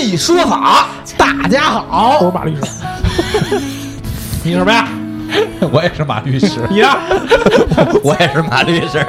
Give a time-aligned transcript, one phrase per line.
[0.00, 0.86] 自然系说法》。
[1.18, 2.62] 大家好，我是马律师。
[4.42, 4.88] 你是什么呀？
[5.70, 6.88] 我也是马律师， 你呢？
[8.02, 9.04] 我也是马律师，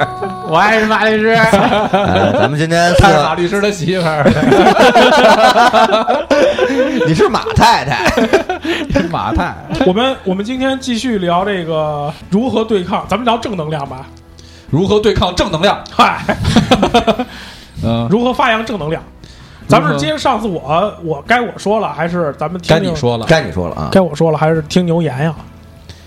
[0.48, 1.30] 我也是马律师。
[1.30, 4.22] 呃咱们今天他是马四律师的媳妇儿，
[7.06, 8.04] 你是马太太，
[9.10, 9.54] 马太。
[9.86, 14.06] 我们我们今天继续聊这个如何对抗，咱们聊正能量吧。
[14.68, 15.82] 如何对抗正能量？
[15.90, 16.20] 嗨，
[17.82, 19.02] 嗯，如何发扬正能量？
[19.72, 25.34] 咱们是接着上次我我该我说了，还是咱们听听该你说了，该你说了啊，该我说了，还是听牛言呀？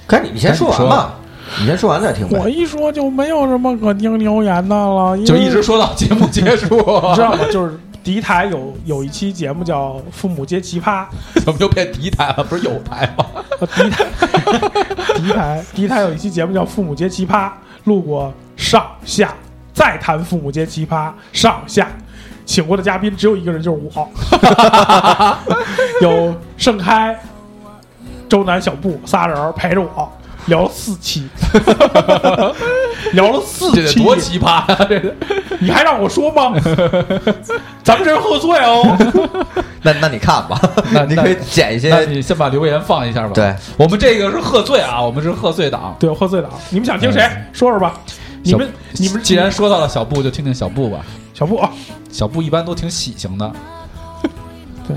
[0.07, 1.15] 该你，你先说完吧，
[1.59, 2.39] 你先说完再听呗。
[2.39, 6.75] 我一说就没有什么可听留言的了，就一直说到节目结束，
[7.09, 7.39] 你知道吗？
[7.51, 11.03] 就是第一台有有一期节目叫《父母皆奇葩》，
[11.43, 12.43] 怎么就变敌台了？
[12.43, 13.25] 不是有台吗？
[13.59, 14.05] 呃第一台，
[15.15, 17.47] 第一台，第一台有一期节目叫《父母皆奇葩》，
[17.85, 19.33] 录过上下，
[19.73, 21.87] 再谈《父母皆奇葩》上下，
[22.45, 24.09] 请过的嘉宾只有一个人，就是我，
[26.01, 27.19] 有盛开、
[28.29, 30.11] 周南、小布仨人陪着我
[30.45, 31.27] 聊了四期，
[33.13, 34.85] 聊了四期，这得多奇葩啊！
[34.87, 35.11] 这个
[35.59, 36.53] 你还让我说吗？
[37.83, 38.95] 咱们这是喝醉哦。
[39.81, 40.59] 那那你看吧，
[40.91, 43.31] 那你可以剪一那些，你先把留言放一下吧。
[43.33, 45.95] 对，我们这个是贺岁啊，我们是贺岁党。
[45.99, 47.27] 对，喝醉党，你们想听谁？
[47.51, 47.93] 说说吧。
[48.43, 50.99] 你们你们既然说到了小布，就听听小布吧。
[51.37, 51.69] 小布啊，
[52.13, 53.51] 小布一般都挺喜庆的，
[54.87, 54.95] 对。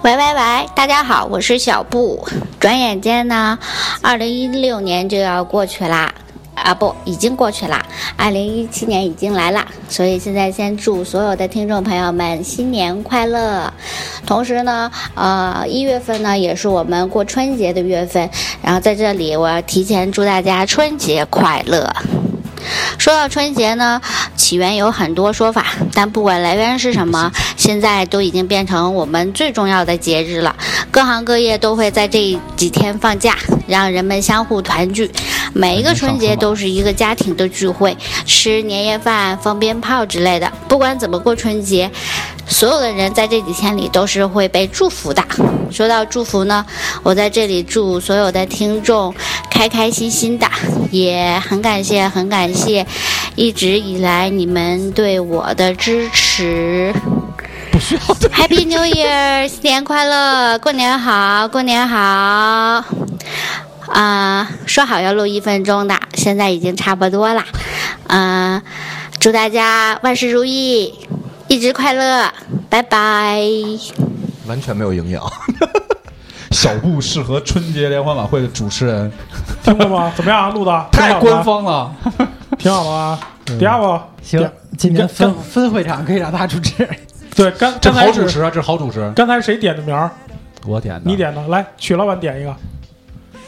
[0.00, 2.26] 喂喂喂，大家好，我是小布。
[2.58, 3.58] 转眼间呢，
[4.00, 6.10] 二零一六年就要过去啦，
[6.54, 7.84] 啊不，已经过去啦，
[8.16, 13.70] 二零一七年已经来啦，所以现在先祝所有的听众朋友们新年快乐。
[14.24, 18.30] 同时呢，呃，一月份呢也是我们过春节的月份，
[18.62, 21.94] 然后在这里我要提前祝大家春节快乐。
[22.98, 24.00] 说到春节呢，
[24.50, 30.56] 起源有很多说法，但不管来源是什么，现在都已经变成我们最重要的节日了。
[30.90, 33.36] 各行各业都会在这几天放假，
[33.68, 35.08] 让人们相互团聚。
[35.52, 37.96] 每一个春节都是一个家庭的聚会，
[38.26, 40.52] 吃年夜饭、放鞭炮之类的。
[40.66, 41.88] 不管怎么过春节，
[42.48, 45.22] 所有的人在这几天里都是会被祝福的。
[45.70, 46.66] 说到祝福呢，
[47.04, 49.14] 我在这里祝所有的听众
[49.48, 50.48] 开开心心的，
[50.90, 52.84] 也很感谢，很感谢
[53.36, 56.94] 一直以来你们对我的支持。
[57.70, 58.26] 不需要的。
[58.30, 62.82] Happy New Year，新年快乐，过年好，过年好。
[63.92, 67.44] 啊、说好要录一分钟的，现在已经差不多啦。
[68.06, 68.62] 嗯、
[69.18, 70.94] 祝大家万事如意，
[71.46, 72.32] 一直快乐，
[72.70, 73.42] 拜拜。
[74.46, 75.22] 完全没有营养。
[76.52, 79.12] 小布适合春节联欢晚会的主持人，
[79.62, 80.10] 听过吗？
[80.16, 80.50] 怎么样？
[80.54, 81.92] 录的太官方了。
[82.16, 82.28] 吗，
[82.58, 83.20] 挺好的吗？
[83.58, 86.88] 第二个行，今天分分会场可以让他主持。
[87.34, 89.10] 对，刚这刚才好主持啊，这是好主持。
[89.14, 90.10] 刚才谁点的名儿？
[90.66, 92.54] 我点的，你点的，来，曲老板点一个，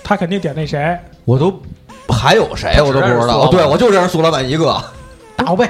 [0.02, 1.60] 他肯定点那谁，我都
[2.08, 3.48] 还有谁我都不知道。
[3.48, 4.82] 对，我就认识苏老板一个，
[5.36, 5.68] 打呗，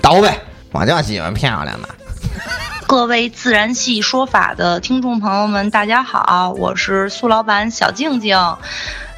[0.00, 0.38] 倒呗。
[0.72, 1.88] 我就喜欢漂亮的。
[2.86, 8.38] 各位自然系说法的听众朋友们，大家好，我是苏老板小静静。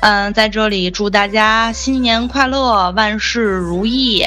[0.00, 4.26] 嗯，在这里祝大家新年快乐，万事如意。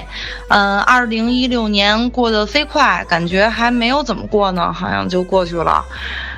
[0.49, 5.83] 嗯，二零一六年过得飞快，感觉还没有怎么过呢，好像就过去了。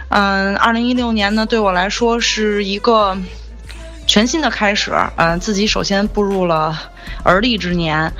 [0.08, 3.18] 嗯，二零一六年呢，对我来说是一个
[4.08, 4.94] 全新的开始。
[5.18, 6.80] 嗯，自己首先步入了
[7.22, 8.14] 而立之年，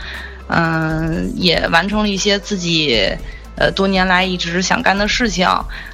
[0.48, 3.10] 嗯，也完成了一些自己。
[3.56, 5.48] 呃，多年来一直想干的事情，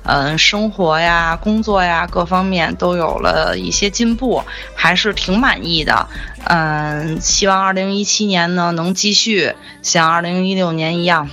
[0.03, 4.41] 嗯，生活呀、工作呀各方面都有了一些进步，
[4.75, 6.07] 还是挺满意的。
[6.45, 11.29] 嗯，希望二零一七年呢能继续像二零一六年一样，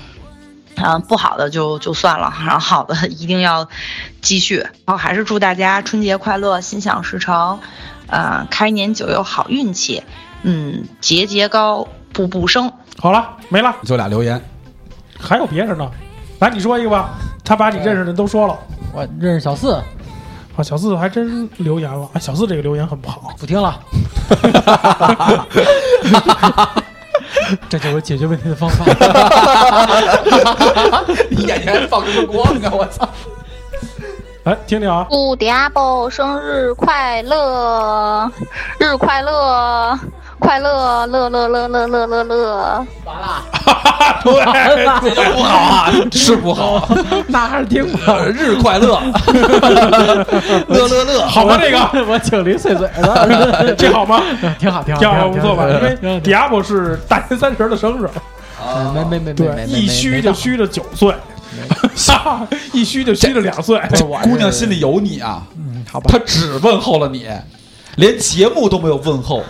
[0.75, 3.69] 嗯，不好的就就算了，然后好的一定要
[4.20, 4.56] 继续。
[4.56, 7.61] 然后还是祝大家春节快乐，心想事成，
[8.08, 10.02] 呃，开年久有好运气，
[10.43, 12.73] 嗯，节节高，步步升。
[12.99, 14.43] 好了，没了，就俩留言，
[15.20, 15.88] 还有别人呢。
[16.41, 17.15] 来，你说一个吧。
[17.44, 18.59] 他把你认识的都说了。
[18.93, 19.73] 我认识小四，
[20.56, 22.09] 啊，小四还真留言了。
[22.12, 23.81] 啊，小四这个留言很不好，不听了。
[27.69, 28.85] 这就是解决问题的方法。
[31.31, 32.71] 你眼前放什么光啊！
[32.73, 33.09] 我操！
[34.44, 35.06] 来听听啊。
[35.09, 38.31] 祝迪亚波生日快乐，
[38.79, 39.97] 日快乐。
[40.38, 42.25] 快乐乐乐乐乐乐乐。
[42.25, 43.43] 乐，完了，
[44.23, 46.88] 对，这就不好啊，是不好，
[47.27, 48.19] 那还是挺好。
[48.27, 49.00] 日快乐，
[50.69, 51.59] 乐 乐乐，好吗？
[51.61, 51.79] 这个。
[52.06, 54.23] 我请零碎碎的，这好吗？
[54.59, 55.67] 挺好，挺好，挺好，不错吧？
[56.03, 58.09] 因为迪亚波是大年三十的生日，
[58.94, 61.15] 没没没没，一虚就虚了九岁，
[62.73, 63.81] 一虚就虚了两岁。
[64.23, 67.27] 姑娘心里有你啊，嗯，好吧，她只问候了你，
[67.97, 69.43] 连节目都没有问候。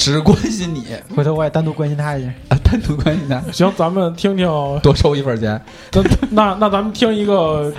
[0.00, 3.38] 只关心你，回头我也单独关心他一下啊，单独关心他。
[3.52, 4.48] 行，咱们听听，
[4.82, 5.62] 多收一份钱。
[5.92, 7.70] 那那那，咱们听一个，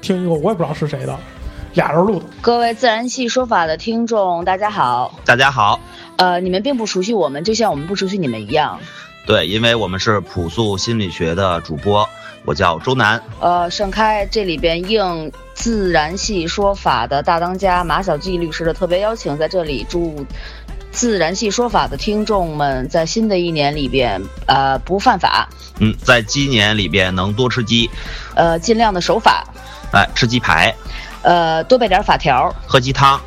[0.00, 1.18] 听一个，我也不知道是谁的，
[1.74, 2.26] 俩人录的。
[2.40, 5.80] 各位自然系说法的听众，大家好，大家好。
[6.18, 8.78] 呃，你们并不熟悉我们，就像我们不熟悉你们一样。
[9.26, 12.08] 对，因为我们是朴素心理学的主播，
[12.44, 13.20] 我叫周南。
[13.40, 20.24] 呃，盛开这里边应自然系说法的大当家马小季律师的特别邀请，在这里祝。
[20.96, 25.46] 自然系说法的听众们，在新的一年里边，呃，不犯法。
[25.78, 27.90] 嗯，在鸡年里边能多吃鸡，
[28.34, 29.44] 呃，尽量的守法。
[29.92, 30.74] 哎，吃鸡排，
[31.20, 33.20] 呃，多备点法条，喝鸡汤。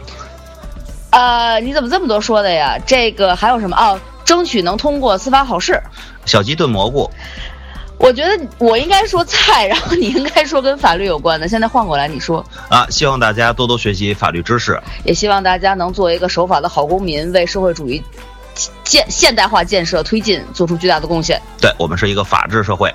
[1.11, 2.75] 呃，你怎么这么多说的呀？
[2.87, 3.77] 这个还有什么？
[3.77, 5.79] 哦，争取能通过司法考试。
[6.25, 7.07] 小鸡炖蘑菇。
[7.99, 11.47] 我觉得我应该说菜，然后你应该说跟法律有关的。
[11.47, 18.01] 现在换过来你说啊，希望大家多多学习法律知识，也希望大家能做一个守法的好公民，为社会主义
[18.83, 21.41] 建现代化建设推进做出巨大的贡献。
[21.59, 22.93] 对我们是一个法治社会，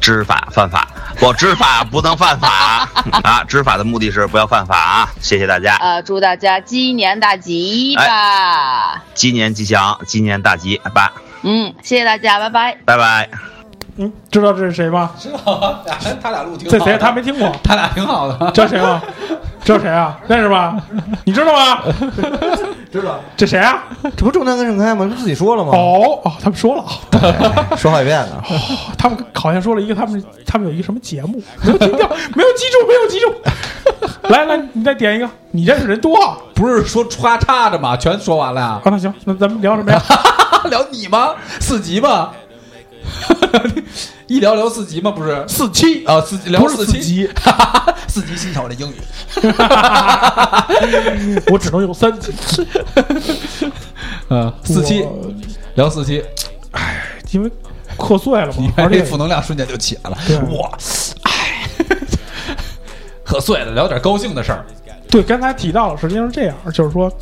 [0.00, 2.88] 知法犯法，不知法不能犯法
[3.22, 3.44] 啊！
[3.44, 5.10] 知法的目的是不要犯法啊！
[5.20, 6.00] 谢谢大家啊！
[6.00, 9.04] 祝大家鸡年大吉吧！
[9.14, 11.12] 鸡年吉祥，鸡年大吉吧！
[11.42, 13.51] 嗯，谢谢大家，拜拜，拜拜。
[13.96, 15.10] 嗯，知道这是谁吗？
[15.18, 16.78] 知道，俩他俩录挺好。
[16.78, 16.96] 这谁？
[16.98, 17.52] 他没听过。
[17.62, 18.50] 他俩挺好的。
[18.52, 19.00] 这谁吗？
[19.64, 20.18] 这谁啊？
[20.26, 20.80] 认识吗？
[21.24, 21.82] 你知道吗？
[22.90, 23.20] 知道。
[23.36, 23.84] 这谁啊？
[24.16, 25.04] 这不中南跟盛开吗？
[25.04, 25.72] 不自己说了吗？
[25.74, 26.84] 哦哦，他们说了，
[27.76, 28.42] 说好几遍了。
[28.98, 34.28] 他们好像说了一个，他们他们有一个什么节目，没有听掉， 没有记住，没有记住。
[34.28, 35.28] 来来，你再点一个。
[35.50, 36.18] 你认识人多，
[36.54, 37.94] 不是说叉叉着吗？
[37.96, 38.66] 全说完了呀？
[38.82, 40.00] 啊，那行，那咱们聊什么呀？
[40.70, 41.34] 聊你吗？
[41.60, 42.30] 四级吗？
[44.26, 45.10] 一聊聊四级吗？
[45.10, 47.28] 不是四七啊，四聊四级，
[48.08, 48.94] 四级新手的英语，
[51.50, 52.32] 我只能用三级。
[54.28, 55.06] 啊，四七
[55.74, 56.22] 聊四七，
[56.72, 57.02] 哎，
[57.32, 57.50] 因为
[57.98, 60.18] 瞌睡了嘛，而且负能量瞬间就起来了。
[60.56, 60.70] 哇，
[61.24, 61.68] 哎，
[63.26, 64.64] 瞌睡了，聊点高兴的事儿。
[65.10, 67.12] 对，刚才提到了，实际上是这样，就是说。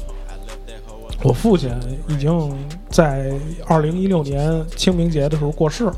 [1.23, 1.71] 我父亲
[2.09, 2.57] 已经
[2.89, 3.33] 在
[3.67, 5.97] 二零一六年清明节的时候过世了。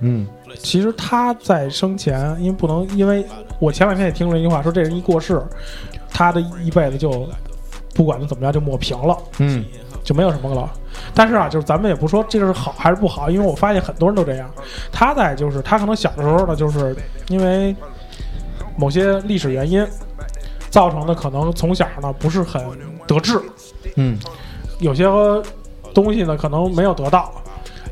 [0.00, 0.26] 嗯，
[0.58, 3.24] 其实他在生前，因为不能，因为
[3.60, 5.40] 我前两天也听了一句话，说这人一过世，
[6.10, 7.28] 他的一辈子就
[7.94, 9.64] 不管他怎么样就抹平了，嗯，
[10.02, 10.68] 就没有什么了。
[11.14, 14.50] 但是啊，就是咱们也不说这个是好还是不好，因为我发现很多人都这样。
[14.90, 16.94] 他在就是他可能小的时候呢，就是
[17.28, 17.74] 因为
[18.76, 19.86] 某些历史原因
[20.68, 22.60] 造成的，可能从小呢不是很
[23.06, 23.40] 得志。
[23.96, 24.18] 嗯，
[24.78, 25.04] 有些
[25.92, 27.32] 东西呢可能没有得到，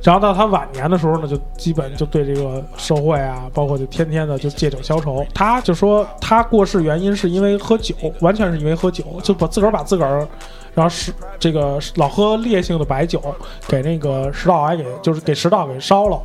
[0.02, 5.24] 然后到他晚年的时候呢，就基本就对这个社会啊，包括就天天的就借酒消愁。
[5.32, 10.26] 他就说他过世原因是因为喝酒，完全是因为喝酒，就把自个儿把自个儿，
[10.74, 13.22] 然后是这个老喝烈性的白酒，
[13.68, 16.20] 给那个食道癌给就是给食道给烧了，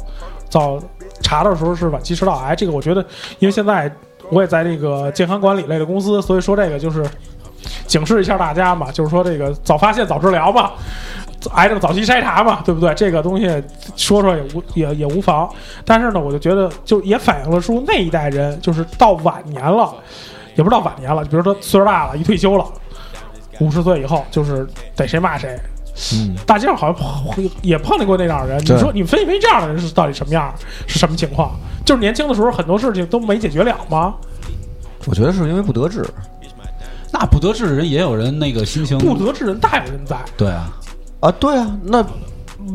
[0.49, 0.79] 早
[1.21, 2.55] 查的时候是晚期食道癌。
[2.55, 3.05] 这个我觉得，
[3.37, 3.91] 因为现在
[4.31, 7.05] 我也在这个健康管理类的公司，所以说这个就是
[7.85, 10.71] 警示一下大家嘛，就是说这个早发现早治疗嘛。
[11.53, 12.91] 癌症早期筛查嘛，对不对？
[12.95, 13.45] 这个东西
[13.95, 15.47] 说说也无也也无妨。
[15.85, 19.93] 但是呢，我就觉得就也反映了出那一代人，就是到晚年了，
[20.57, 22.65] 也不是到晚年了，比如说岁数大了，一退休了，
[23.59, 25.57] 五十岁以后，就是逮谁骂谁。
[26.15, 28.59] 嗯，大街上好像碰也碰见过那样的人。
[28.59, 30.53] 你说你分析分析这样的人是到底什么样？
[30.87, 31.51] 是什么情况？
[31.85, 34.15] 就是年轻的时候很多事情都没解决了吗？
[35.05, 36.03] 我觉得是因为不得志。
[37.11, 40.17] 那不得志的人也有人那个心情不得志人大有人在。
[40.35, 40.71] 对啊。
[41.19, 42.05] 啊，对啊，那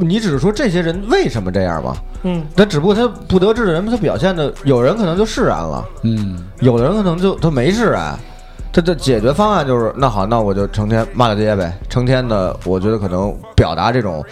[0.01, 1.97] 你只是说这些人为什么这样吧？
[2.25, 8.19] 嗯，那只不过他不得志的人，他表现的有人可能就释然了，嗯，有的人可能就他没释然，
[8.73, 14.25] 他的解决方案就是那好，那我就成天骂大街呗，成天的，我觉得可能表达这种，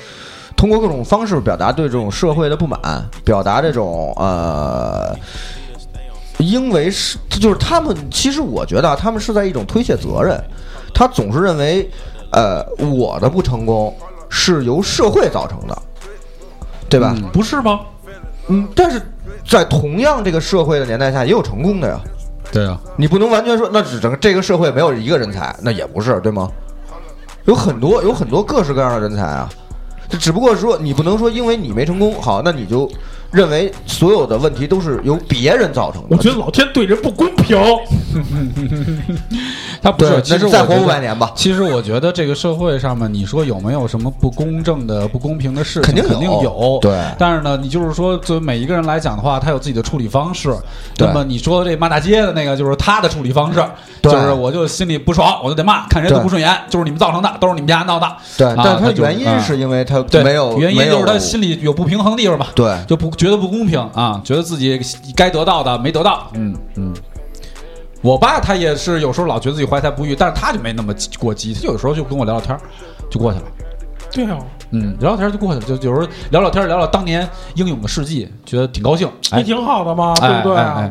[0.57, 2.81] 通过各种方式表达对这种社会的不满，
[3.25, 5.17] 表达这种呃，
[6.41, 10.43] 因为是就是他们，其实我觉得他们是在一种推卸责任，
[10.95, 11.91] 他总是认为。
[12.33, 13.93] 呃，我的不成功
[14.29, 15.77] 是由社会造成的，
[16.89, 17.13] 对吧？
[17.33, 17.81] 不是吗？
[18.47, 19.03] 嗯，但是
[19.45, 22.01] 在同样这个社会的年代下，也有成功的呀。
[22.53, 26.49] 对啊，你不能完全说那只整个这个社会没有一个人才，那也不是，对吗？
[27.47, 29.51] 有很多有很多各式各样的人才啊，
[30.09, 32.89] 这只不过说你不能说因为你没成功，好，那你就。
[33.31, 36.09] 认为所有的问题都是由别人造成的。
[36.11, 37.59] 我觉得老天对人不公平。
[39.83, 41.33] 他不是，其实再活五百年吧。
[41.35, 45.95] 其实我觉得这个社会上面，你说有没有什么不公正的、不公平的事情？
[45.95, 46.79] 肯定有。
[46.83, 47.01] 对。
[47.19, 50.55] 但是呢，你就是说，作为每一个人来讲的话，他有自己的处理方式。
[50.99, 53.65] 那么你说这骂大街的那个，就是他的处理方式，
[54.03, 58.07] 就是我就心里不爽，我就得骂，看谁都不顺眼，就是你们造成的，都是你们家闹的。
[58.37, 58.53] 对。
[58.57, 62.49] 但他原因是因为他没有原因，就是他心里有不平衡的地方吧？
[62.55, 62.77] 对。
[62.87, 63.11] 就不。
[63.21, 64.19] 觉得不公平啊！
[64.25, 64.81] 觉得自己
[65.15, 66.31] 该得到的没得到。
[66.33, 66.95] 嗯嗯，
[68.01, 72.59] 我爸他也是有时候老觉得自己怀才不遇，但是他就没那么过激，他有时候就跟我聊聊天
[73.11, 73.45] 就过去了。
[74.11, 74.39] 对啊，
[74.71, 79.07] 嗯，聊聊天就过去了，就有时候聊聊天聊聊当年英勇的事迹，觉得挺高兴。
[79.33, 80.57] 哎，挺好的嘛，对不对？
[80.57, 80.91] 哎，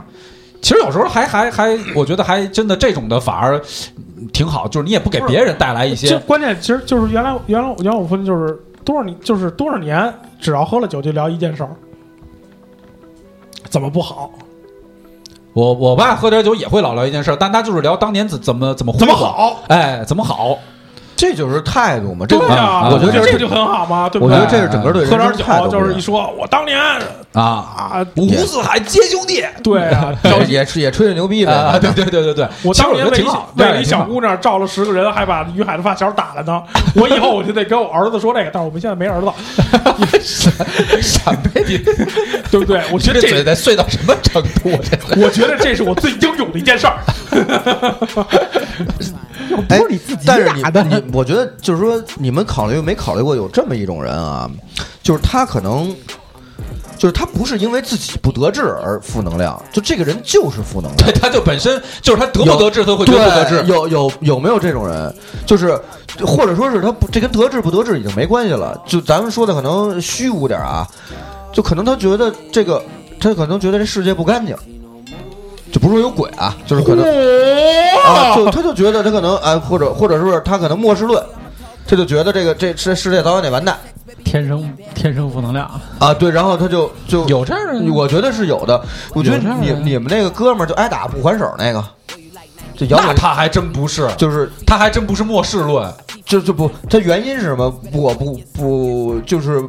[0.62, 3.59] 其实有时候还还还，我觉得还真的这种的反而
[4.31, 6.15] 挺好，就是你也不给别人带来一些。
[6.19, 8.55] 关键其实就是原来原来原来我父亲就是
[8.86, 10.13] 多少年就是多少年。
[10.41, 11.69] 只要喝了酒就聊一件事儿，
[13.69, 14.31] 怎么不好？
[15.53, 20.57] 我我爸喝点酒也会老聊一件事儿，但他就是聊当年怎怎么怎么怎么好，哎，怎么好。
[21.19, 24.38] 这就是态度嘛，这对呀，我觉得这就很好嘛，对不对？
[24.38, 26.79] 我觉得这是整个对喝点酒就是一说，我当年
[27.33, 30.15] 啊啊五湖四海皆兄弟，对啊，
[30.47, 33.11] 也是也吹吹牛逼呗，对对对对对，我当年为
[33.57, 36.63] 为一小姑娘照了十个人，还把于海的发小打了呢。
[36.95, 39.27] 我以后我就得跟我儿子说这个，但是我们现在没儿子，
[40.21, 40.49] 什
[41.25, 41.77] 么你
[42.49, 42.81] 对不对？
[42.93, 44.71] 我觉得这得碎到什么程度？
[45.21, 46.95] 我觉得这是我最英勇的一件事儿。
[49.56, 54.50] 不是你自己打的，你我觉得就是说，你们考虑没考虑过有这么一种人啊？
[55.01, 55.96] 就是他可能，
[56.98, 63.63] 就是他不是因为自己不得志而负能量，就这个人就是负能量，对，他就本身就是他得不得志，他会得不得志。
[63.65, 65.13] 有有有没有这种人？
[65.46, 65.79] 就是
[66.25, 68.79] 或者说是他不，这跟得志不得志已经没关系了。
[68.86, 70.88] 就咱们说的可能虚无点啊，
[71.53, 72.84] 就可能他觉得这个，
[73.20, 74.56] 他可能觉得这世界不干净。
[75.71, 77.05] 就不是说有鬼啊，就是可能
[78.03, 81.23] 啊，就他就觉得他可能哎，或者或者是他可能末世论，
[81.85, 83.77] 他就觉得这个这这世界早晚得完蛋，
[84.23, 88.81] 天生天生负能量啊，对，然后他就就有这样的，我觉得是有的，
[89.13, 91.83] 我觉得你你们那个哥们儿就挨打不还手那个，
[92.75, 95.93] 这那他还真不是，就是他还真不是末世论，
[96.25, 97.71] 就就不，他原因是什么？
[97.93, 99.63] 我不不就是。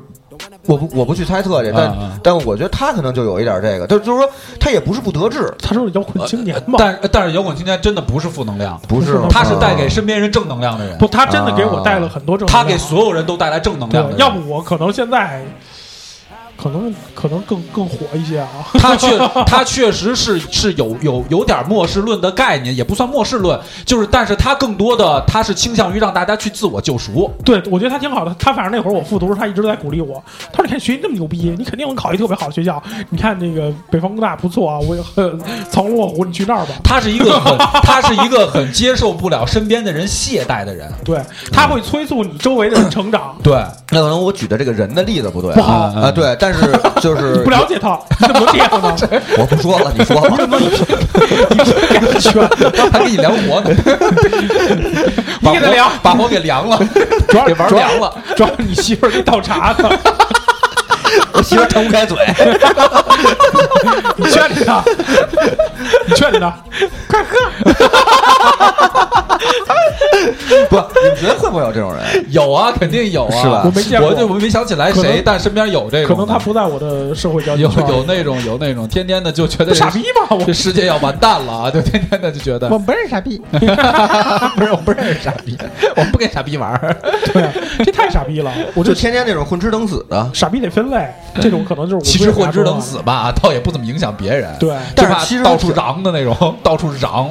[0.66, 4.28] 我不我不去猜测去，但但我觉得他可能就有一点这个，就就是说
[4.58, 6.76] 他也不是不得志，他是摇滚青年嘛。
[6.78, 10.98] 但但是摇滚青年真的不是负能量，不是，他是带给身边人正能量的人。
[10.98, 14.16] 不，他真的给我带了很多正能量，他给所有人都带来正能量。
[14.16, 15.44] 要不我可能现在。
[16.56, 18.48] 可能可能更更火一些啊！
[18.78, 27.30] 他确他确实是是有有有点末世论的概念，也不算末世论，就是但是他更多的他是倾向于让大家去自我救赎。
[27.44, 28.34] 对，我觉得他挺好的。
[28.38, 30.22] 他反正那会儿我复读，他一直在鼓励我。
[30.52, 32.82] 他说：“你看学习那么牛逼，你肯定能考一特别好的学校。
[33.08, 35.40] 你看那个北方工大不错啊，我也很
[35.70, 40.90] 藏龙卧虎，你去那儿吧。”他是一个很 他是一个很接受不了身边的人懈怠的人。
[41.04, 41.20] 对，
[41.52, 43.36] 他会催促你周围的人成长。
[43.42, 43.54] 对，
[43.90, 46.10] 那可能我举的这个人的例子不对，不好啊。
[46.10, 46.60] 对，但是
[47.00, 48.96] 就是不了解他，你怎么这样呢？
[49.38, 50.28] 我不说了，你说吧。
[50.30, 50.68] 你怎么你
[52.14, 52.32] 你选？
[52.90, 53.70] 还给你量活呢？
[55.40, 56.78] 你给他量，把火给凉了，
[57.28, 58.12] 主要给玩凉了。
[58.34, 59.90] 主要你媳妇儿给倒茶呢。
[61.32, 62.16] 我媳妇儿张不开嘴。
[64.16, 64.82] 你劝劝他，
[66.06, 66.54] 你劝劝他，
[67.08, 67.30] 快喝。
[70.68, 72.02] 不，你们觉得会不会有这种人？
[72.30, 76.14] 有啊，肯定有啊，是吧我没见过我就我没想起来谁，但身边有这种。
[76.14, 80.26] 可能他不在我的社会交际有圈有那种有那种天天的就觉得傻逼吗？
[80.30, 81.70] 我这世界要完蛋了啊！
[81.70, 85.56] 就天天的就觉得我不认识傻逼， 不是我不认识傻逼，
[85.96, 86.96] 我不跟傻逼玩儿。
[87.32, 87.52] 对啊，
[87.84, 88.52] 这太傻逼了。
[88.74, 90.30] 我就就天天那种混吃等死的。
[90.34, 91.08] 傻逼得分类，
[91.40, 94.54] 这种可能就是我其实混吃等死吧，倒也不怎么影响别人。
[94.58, 97.28] 对但是其实到处嚷的那种， 到处嚷。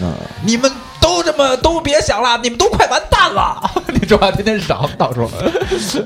[0.00, 0.12] 嗯，
[0.44, 4.30] 你们都这么都别想了，你们都快完蛋了， 你这话？
[4.32, 5.28] 天天嚷，到处，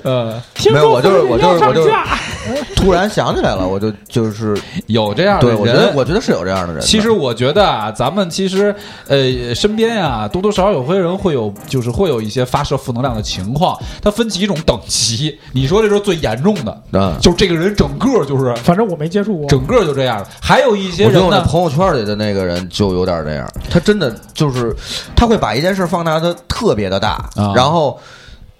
[0.02, 0.42] 呃，
[0.72, 1.92] 没有，我就是我就是我就是
[2.74, 4.56] 突然想起来了，我就就是
[4.86, 5.58] 有这样的对，人。
[5.60, 6.80] 我觉得我觉得是有这样的人的。
[6.80, 8.74] 其实我觉得啊，咱们其实
[9.08, 13.76] 呃身边呀、多多少少有些人会有，就是会有一些发射负能量的情况。
[14.02, 19.48] 它分几种等级，你说这是最严重的，嗯，就这个人整个就是反正我没接触过。
[19.48, 20.26] 整个就这样的。
[20.40, 24.74] 还有一些我觉得人呢，我那朋友圈里的那个人就有点这样，他真的就是
[25.14, 27.98] 他会把一件事放大的特别的大，啊然后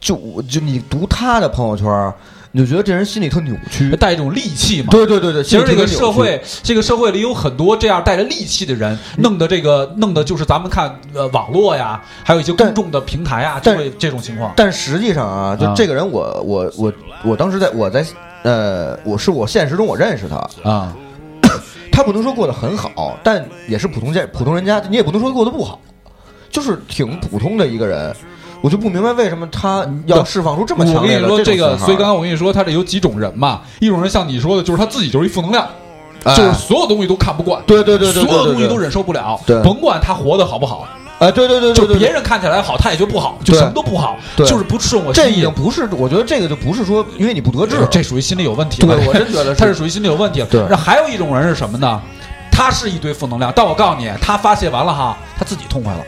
[0.00, 0.16] 就
[0.48, 2.12] 就你读他的朋友圈，
[2.52, 3.94] 你就觉得这人心里特扭曲。
[3.96, 4.88] 带一种戾气嘛。
[4.90, 14.52] 对对对对，其实这个社会，这个社会里有很多这样带着戾气的人，弄得这个弄得就是咱们看呃网络呀，还有一些公众的平台啊，就但会这种情况。
[14.56, 16.92] 但实际上啊，就啊这个人我，我我
[17.25, 18.04] 我当时在我在
[18.42, 20.94] 呃，我是我现实中我认识他，啊，
[21.90, 25.80] 他不能说过得很好，但也是普通家普通人家，你也不能说过得不好，
[26.48, 28.14] 就是挺普通的一个人。
[28.66, 35.64] 我就不明白为什么他要释放出这么强烈的你说这个，所以刚才我跟你说，他这有几种人嘛，一种人像你说的，就是他自己就是一负能量。
[36.25, 40.85] 哎就是所有东西都看不惯，对对对对所有东西都忍受不了，对甭管他活得好不好，
[41.20, 48.96] 哎，对对对对就别人看起来好，他也觉得不好，就什么都不好，对就是不顺我这已经不是，我觉得这个就不是说因为你不得志，这属于心理有问题了。
[48.96, 50.44] 对我真觉得 他是属于心理有问题。
[50.50, 52.02] 对那还有一种人是什么呢？
[52.50, 56.00] 他是一堆负能量，但我告诉你，他发泄完了哈，他自己痛快了。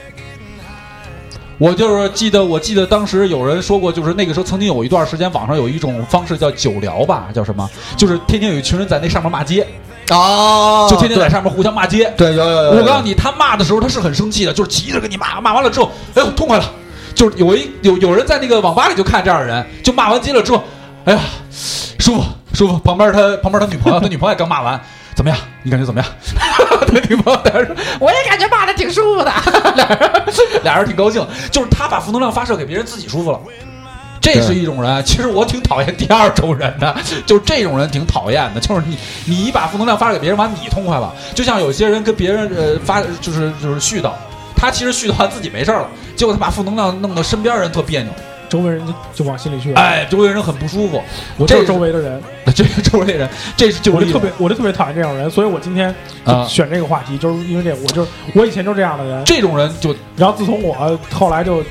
[1.58, 7.68] 我就是记得，我记得当时有人说过，就是那个时候曾经有一段时间，网上有一种方式叫酒聊吧，叫什么？
[7.96, 9.66] 就是天天有一群人在那上面骂街，
[10.10, 12.12] 哦，就天天在上面互相骂街。
[12.16, 12.70] 对，有有有。
[12.70, 16.64] 我告诉你，他骂的时候他是很生气的，就是急着跟你骂，骂完了之后，哎呦痛快了。
[17.14, 20.62] 就是有一有有人在那个网吧里就看这样的人，就骂完街了之后，
[21.04, 22.22] 哎呀，舒服
[22.54, 22.78] 舒服。
[22.78, 24.80] 旁边他旁边他女朋友，他女朋友也刚骂完，
[25.18, 25.38] 怎么样？
[25.64, 26.08] 你感觉怎么样？
[26.86, 29.32] 他女朋友在那说，我也感觉骂的挺舒服的，
[29.74, 33.40] 俩 人俩人挺高兴，就是他把负能量发射给别人，自己舒服了。
[34.20, 36.94] 这是一种人，其实我挺讨厌第二种人的，
[37.26, 44.12] 就是这种人挺讨厌的，就是你你一把负能量发射给别人，完你痛快了，就像有些人跟别人呃发就是就是絮叨，
[44.54, 48.12] 他其实絮叨完自己没事儿了，结果他把负能量弄得身边人特别扭，
[48.48, 49.80] 周围人就就往心里去了。
[49.80, 51.02] 哎，周围人很不舒服。
[51.36, 52.20] 我就是周围的人，
[52.54, 61.62] 这是周围的人，这是我就特别我就特别讨厌这样的人，所以我今天就啊选这个话题，就是因为这，我就是我以前就是这样的人，这种人就，然后自从我后来就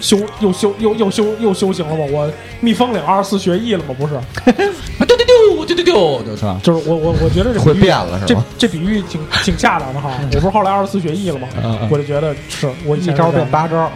[0.00, 4.14] 修又修又又修又修行了嘛，我蜜蜂岭二十四学艺了嘛，不是？
[5.00, 6.60] 丢丢丢丢丢丢，就是吧？
[6.62, 10.10] 就是我我我觉得这会比喻变了是这吧这这比喻挺挺恰当的哈。
[10.32, 11.88] 我不是后来二十四学艺了吗嗯嗯？
[11.90, 13.90] 我就觉得是我一招变八招。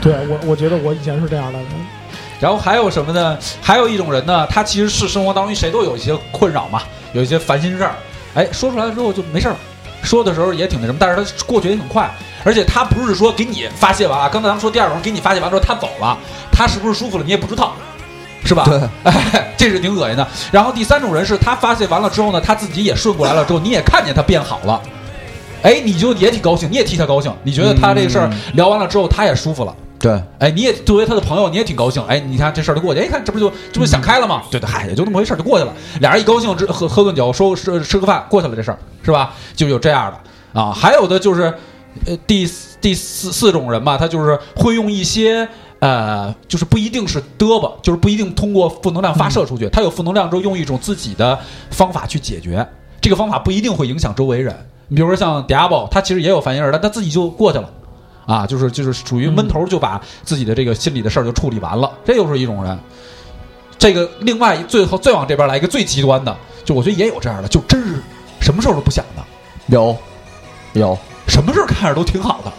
[0.00, 1.68] 对我我觉得我以前是这样的人，
[2.40, 3.36] 然后还有什么呢？
[3.60, 6.82] 还有一种人呢，他其实是生活当中谁都有一些困扰嘛，
[7.12, 7.94] 有一些烦心事儿，
[8.34, 9.58] 哎，说出来之后就没事儿了。
[10.00, 12.08] 说的时候也挺那什么，但是他过去也挺快，
[12.44, 16.16] 而且他不是说给你发泄完啊，刚才咱们说第二种人给你发泄完之后他走了，
[16.52, 17.74] 他是不是舒服了你也不知道，
[18.44, 18.62] 是吧？
[18.64, 20.26] 对， 哎，这是挺恶心的。
[20.52, 24.80] 然后第三种人是他发泄完了之后呢，他自己也顺过来了之后，你也看见他变好了，
[25.62, 29.74] 哎，你就也挺高兴，你也替他高兴，你觉得他这个事儿聊完了之后他也舒服了。
[29.98, 32.02] 对，哎，你也作为他的朋友，你也挺高兴。
[32.04, 34.42] 哎，你看这事儿就过去，哎，看这不就这不就想开了吗？
[34.50, 35.72] 对对，嗨，也就那么回事儿，就过去了。
[36.00, 39.34] 俩人一高兴，吃喝喝顿酒，说吃吃个饭，过去了这事儿是吧？
[39.56, 40.72] 就有这样的啊。
[40.72, 41.52] 还有的就是，
[42.06, 45.48] 呃，第四第四四种人吧，他就是会用一些
[45.80, 49.68] 呃，就是不一定是嘚吧，就是不一定通过负能量发射出去。
[49.68, 51.36] 他有负能量之后，用一种自己的
[51.70, 52.64] 方法去解决。
[53.00, 54.54] 这个方法不一定会影响周围人。
[54.86, 57.68] 你比如说像 Diablo，他其实也有烦心事儿，但他自己就过去了。
[58.28, 62.78] 啊，就是就是属于闷头就把自己的这个心里的事儿就处理完了，这又是一种人。
[63.78, 68.02] 这个另外最后再往这边来一个最极端的，就我觉得也有这样的，就真是
[68.38, 69.22] 什么事儿都不想的，
[69.68, 69.96] 有
[70.74, 72.52] 有什么事儿看着都挺好的。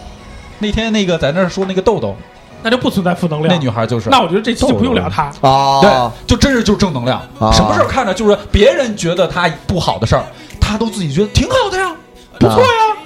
[0.58, 2.16] 那天那个在那儿说那个豆豆，
[2.64, 3.54] 那就不存在负能量。
[3.54, 5.32] 那女孩就是，那我觉得这期就不用聊她。
[5.42, 10.24] 啊，对，就真是就是正能量，啊什么事儿看着就是别人觉得她不好的事儿，
[10.60, 11.96] 她都自己觉得挺好的呀，
[12.40, 12.98] 不错呀，啊，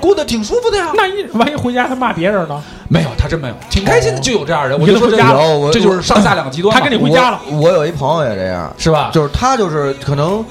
[0.00, 0.90] 过得挺舒服的呀。
[0.94, 2.62] 那一万一回家他骂别人呢？
[2.88, 4.78] 没有，他真没有，挺开心的，就有这样人。
[4.78, 6.74] 我就说这你跟他回家了有我这就是上下两个极端。
[6.74, 9.10] 他跟你回家了我我有一朋友也这样，是吧？
[9.12, 10.44] 就是他就是可能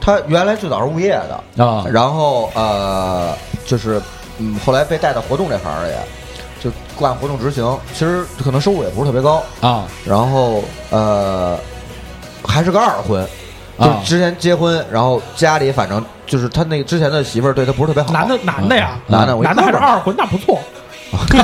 [0.00, 1.10] 他原来最早是物业
[1.56, 3.32] 的，啊然后呃
[3.66, 4.00] 就是
[4.38, 5.92] 嗯后来被带到活动这行儿里，
[6.60, 11.56] 就干活动执行，其实可能收入也不是特别高，啊然后呃
[12.44, 13.26] 还是个二婚。
[13.80, 20.60] 就之前结婚，然后家里反正就是他那个之前的媳妇儿对他不是特别好，男的男的呀，男的男的还是二婚，那不错。
[21.30, 21.34] 什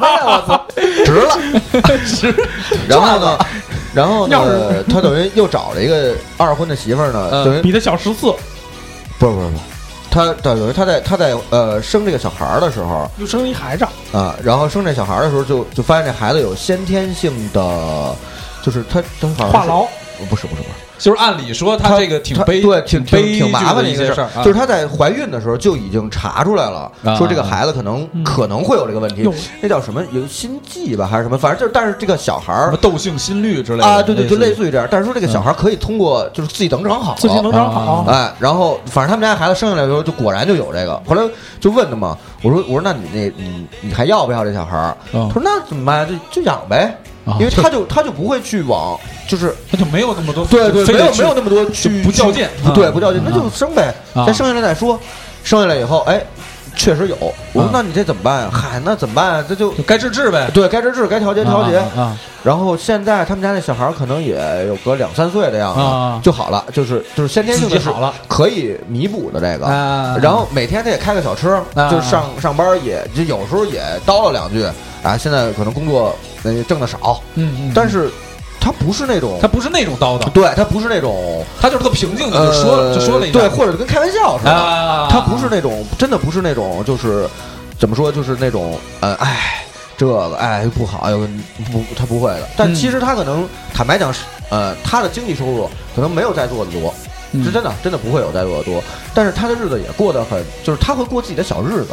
[0.00, 0.66] 么呀，我操，
[1.04, 1.36] 值了，
[2.08, 2.34] 值。
[2.88, 3.38] 然后呢，
[3.94, 8.32] 然后要呢，他等于又找了一个二婚的媳妇儿呢，嗯等于比他小十四，
[9.18, 9.62] 不是不是不是，
[10.10, 13.06] 他等于他在他在呃生这个小孩儿的时候。
[13.18, 18.16] 又生一孩子，啊，然后生这小孩儿的时候就就发现这孩子有先天性的，
[18.62, 19.86] 就是他他好像话痨，
[20.30, 20.83] 不是不是不是。
[20.98, 24.42] 就是按理说他这个挺悲，对，挺悲挺麻烦的一个事儿，啊。
[24.44, 27.16] 就是她在怀孕的时候就已经查出来了，啊。
[27.16, 28.22] 说这个孩子可能嗯。
[28.24, 29.28] 可能会有这个问题，
[29.60, 38.04] 那叫什么有心悸吧还是什么，反正就是，但是这个小孩儿什么窦性心律之类的啊，对对，就类似似于这样，但是说这个小孩儿可以通过就是自己能长好，自己能长好。
[38.08, 41.22] 哎，然后反正他们家孩子生下来的时候就果然就有这个，后来
[41.60, 44.96] 就问他嘛，我说我说那你那你你还要不要这小孩儿？
[45.12, 45.28] 嗯。
[45.28, 46.08] 他说那怎么办？
[46.08, 54.98] 就就养呗，啊因为他就他就不会去往就是他就没有那么多对对，没有没有那么多去不较劲对不较劲，那啊就生呗，啊先生下来再说。
[55.42, 56.22] 生下来以后，哎，
[56.74, 57.16] 确实有。
[57.52, 58.50] 我说啊那你这怎么办呀？
[58.50, 59.44] 嗨，那怎么办啊？
[59.46, 61.76] 这就就该治治呗，对该治治，该调节调节。
[61.78, 69.66] 啊啊然后现在他们家那小孩可能也有个两三岁的样啊子，就好了，就是就是先天性的是好了可以弥补的这个。
[69.66, 74.66] 啊然后每天他也开个小车，啊就上上班也就有时候也叨唠两句
[75.04, 75.16] 啊。
[75.16, 78.10] 现在可能工作呃挣的少，嗯嗯，但是
[78.60, 84.50] 他不是那种他不是那种叨叨，对他不是那种他就是特平静的就说呃就说了一对，或者跟开玩笑似的。
[84.50, 87.28] 啊，他不是那种真的不是那种就是
[87.78, 89.62] 怎么说就是那种呃哎
[89.96, 92.48] 这个哎不好又不他不会的。
[92.56, 96.92] 但嗯其实他可能坦白讲是呃他的经济收入可能没有在座的多，
[97.32, 98.82] 嗯是真的真的不会有在座的多。
[99.12, 101.88] 但是他的日子也过得很就是他会过自己的小日子，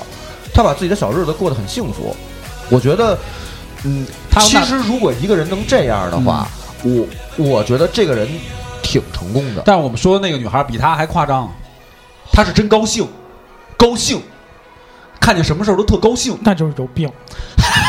[0.54, 2.16] 他把自己的小日子过得很幸福。
[2.72, 3.16] 我觉得
[3.84, 6.48] 嗯，他其实如果一个人能这样的话，
[6.84, 7.06] 我
[7.38, 8.28] 我觉得这个人
[8.82, 9.62] 挺成功的。
[9.66, 11.52] 但是我们说的那个女孩比他还夸张，
[12.32, 13.08] 她是真高兴，
[13.78, 14.22] 高兴，
[15.20, 17.12] 看见什么事儿都特高兴，那就是有病。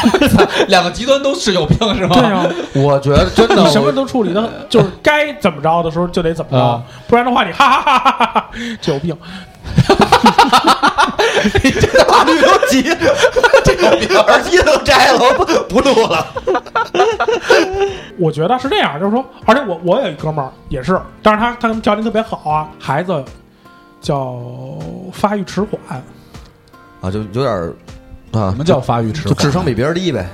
[0.66, 2.16] 两个极端都是有病是吗？
[2.16, 9.16] 对啊，我觉得真的你什么都处理的，就是该怎么着的时候就得怎么着啊，不然的话你哈哈哈哈哈哈就有病。
[12.08, 12.82] 大绿都急，
[13.64, 15.44] 这个耳机都摘了，我不
[15.74, 16.26] 不录了。
[18.18, 23.24] 我觉得是这样，就是说，而且我我有一哥们儿也是，但是他他们条件特别好啊，孩子
[24.00, 24.38] 叫
[25.12, 26.02] 发育迟缓，
[27.00, 27.74] 啊，就有点儿
[28.32, 29.28] 啊什，么叫发育迟缓？
[29.28, 30.28] 就智商比别人低呗，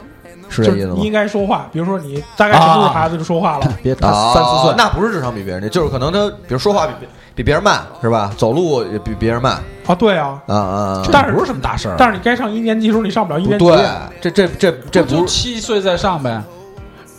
[0.49, 0.95] 是这意思吗？
[0.97, 1.13] 你应？
[1.13, 8.31] 该说话，比如说你大概什么时候孩子就说话了， 别三四岁，那不是智商比别人低，就是可能他比如说话比别比别人慢是吧？
[8.37, 9.59] 走路也比别人慢。
[9.87, 11.03] 啊，对啊，啊啊，啊。
[11.11, 11.95] 但是不是什么大事儿。
[11.99, 13.79] 但是你该上一年级的时候你上不了一年级，对，
[14.21, 16.43] 这这这这就不是七岁再上呗，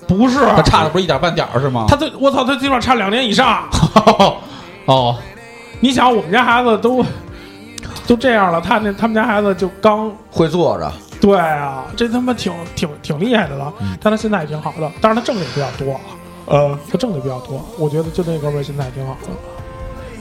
[0.08, 1.86] 不是，他差的不是一点半点儿是吗？
[1.90, 3.64] 他最我操，他基本上差两年以上。
[4.86, 5.16] 哦，
[5.80, 7.04] 你想，我们家孩子都
[8.08, 13.74] 都这样了，他那他们家孩子就刚会坐着，对啊，这他妈挺挺挺厉害的了。
[14.02, 16.02] 但他现在也挺好的，但是他挣的也比较多啊，
[16.46, 17.64] 呃，他挣的比较多。
[17.78, 19.30] 我觉得就那哥们儿现在也挺好的，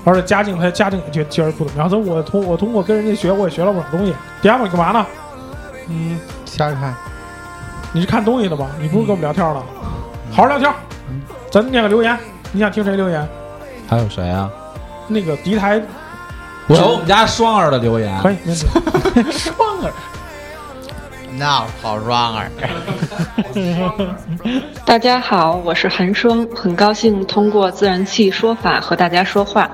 [0.04, 1.88] 而且家境他家境也确确实不怎么样。
[1.88, 4.14] 所以我通我通过跟人家学，我也学了不少东西。
[4.42, 5.06] 迪亚姆，你干嘛呢？
[5.88, 6.94] 嗯，瞎看。
[7.92, 8.66] 你是看东西的吧？
[8.80, 9.62] 你不是跟我们聊天的，
[10.30, 10.70] 好好聊天。
[11.50, 12.18] 咱念个留言，
[12.52, 13.26] 你想听谁留言？
[13.88, 14.50] 还有谁啊？
[15.06, 15.80] 那个敌台
[16.66, 18.36] 我有我们家双儿的留言，可以。
[19.32, 19.90] 双儿，
[21.38, 22.50] 那好双儿，
[24.84, 29.70] 大家好，我是寒霜，很高兴通过自然系说法和大家说话。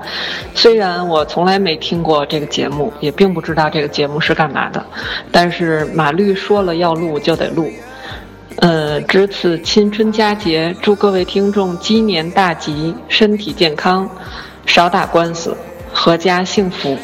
[0.53, 4.85] 虽然我从来没听过这个节目，也并不知道这个节目是干嘛的，
[5.31, 7.71] 但是马律说了要录就得录。
[8.57, 14.07] 呃，值此新春佳节，祝各位听众鸡年大吉，身体健康，
[14.67, 15.57] 少打官司，
[15.95, 16.95] 阖家幸福。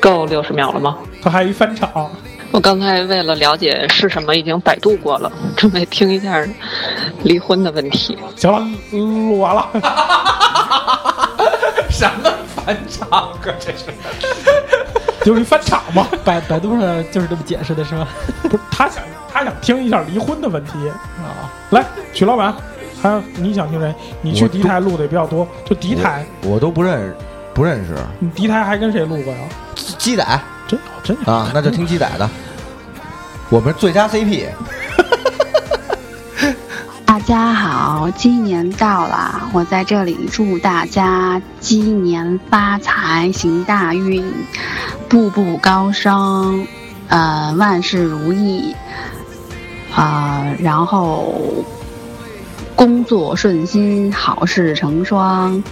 [0.00, 0.98] 够六十秒了吗？
[1.20, 2.10] 他还一翻场，
[2.52, 6.46] 我刚才为了了解是什么，已经百度过了，准备听一下
[7.22, 8.18] 离婚的问题。
[8.36, 8.62] 行了，
[8.92, 9.70] 录完了。
[11.88, 13.30] 什么翻唱啊？
[13.58, 13.86] 这是
[15.24, 16.06] 就是一翻场嘛。
[16.24, 18.06] 百百度上就是这么解释的，是吗？
[18.42, 20.72] 不是他想他想听一下离婚的问题
[21.18, 21.48] 啊。
[21.70, 22.54] 来，曲老板，
[23.00, 23.94] 还有你想听谁？
[24.20, 27.16] 你去我敌台录的也比较多，就敌台，我都不认识，
[27.54, 27.94] 不认识。
[28.18, 29.38] 你敌台还跟谁录过呀？
[29.96, 30.40] 鸡仔
[31.02, 32.28] 真啊，那就听鸡仔的。
[33.50, 34.46] 我们最佳 CP。
[37.04, 44.24] 大家好，鸡年到了，我在这里祝大家鸡年发财，行大运，
[45.08, 46.66] 步步高升，
[47.08, 48.74] 呃，万事如意，
[49.94, 51.34] 啊、然后
[52.74, 55.62] 工作顺心，好事成双，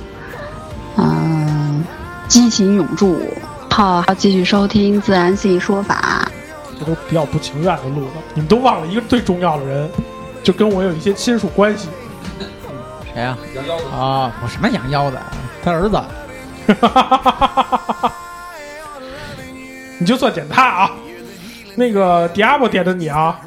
[0.96, 1.82] 嗯、
[2.28, 3.18] 激情永驻。
[3.70, 6.30] 好，继续收听自然系说法。
[6.78, 9.88] 这都比较不情愿的录的，你们都忘了一个最重要的人，
[10.42, 11.88] 就跟我有一些亲属关系。
[13.14, 13.38] 谁呀、
[13.90, 14.30] 啊？
[14.42, 15.16] 我什么羊腰子？
[15.64, 15.98] 他儿子。
[19.98, 20.90] 你就算点他啊，
[21.74, 23.40] 那个迪亚波点的你啊，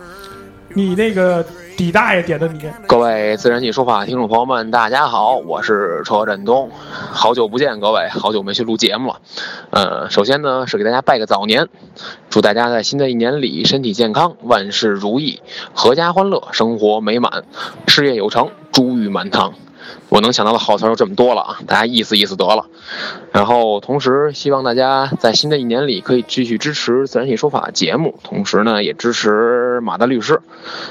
[0.75, 1.45] 你那个
[1.77, 6.71] 底大爷点的你，各位自然系说法听众朋友们，大家好，我是车振东，
[7.11, 9.21] 好久不见，各位，好久没去录节目了。
[9.69, 11.67] 呃，首先呢是给大家拜个早年，
[12.31, 15.41] 祝大家在新的一年里身体健康，万事如意，
[15.75, 17.43] 阖家欢乐，生活美满，
[17.87, 19.53] 事业有成，珠玉满堂。
[20.09, 22.65] 我能想到的好词儿就这么多了啊，大家意思意思得了。
[23.31, 30.41] 然后同时希望大家在新的一年里可以继续支持自然系说法节目，同时呢也支持马大律师。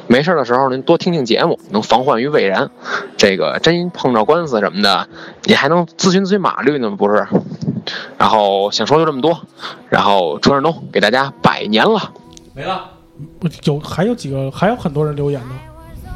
[0.07, 2.71] 没事的时候您多听听节目，能防患于未然。
[3.17, 5.09] 这个真碰着官司什么的，
[5.45, 7.27] 你还能咨询咨询马律呢，不是？
[8.19, 9.41] 然后想说就这么多。
[9.89, 12.13] 然后车振东给大家拜年了，
[12.55, 12.91] 没了。
[13.65, 15.55] 有还有几个还有很多人留言呢，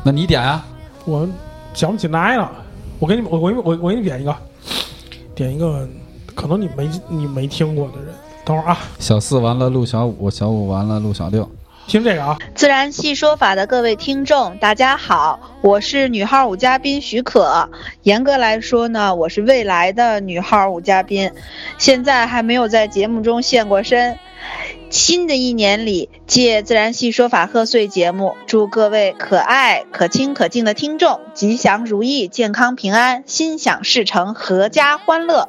[0.02, 0.64] 那你点啊、
[1.04, 1.28] 我
[1.72, 2.50] 想不起来了。
[2.98, 4.34] 我给你们，我我我我给你点一个，
[5.34, 5.86] 点一个，
[6.34, 8.14] 可能你没你没听过的人。
[8.44, 11.46] 等会儿啊，小四完了录小五，小五完了录小六。
[11.86, 17.68] 听这个啊，自然系说法的各位听众，大家好，我是女号五嘉宾许可。
[18.02, 21.30] 严格来说呢，我是未来的女号五嘉宾，
[21.78, 24.18] 现在还没有在节目中现过身。
[24.88, 35.48] 新的一年里，借自然系说法贺岁节目，祝各位可爱、可亲、可敬的听众吉祥如意、健康平安、心想事成、阖家欢乐。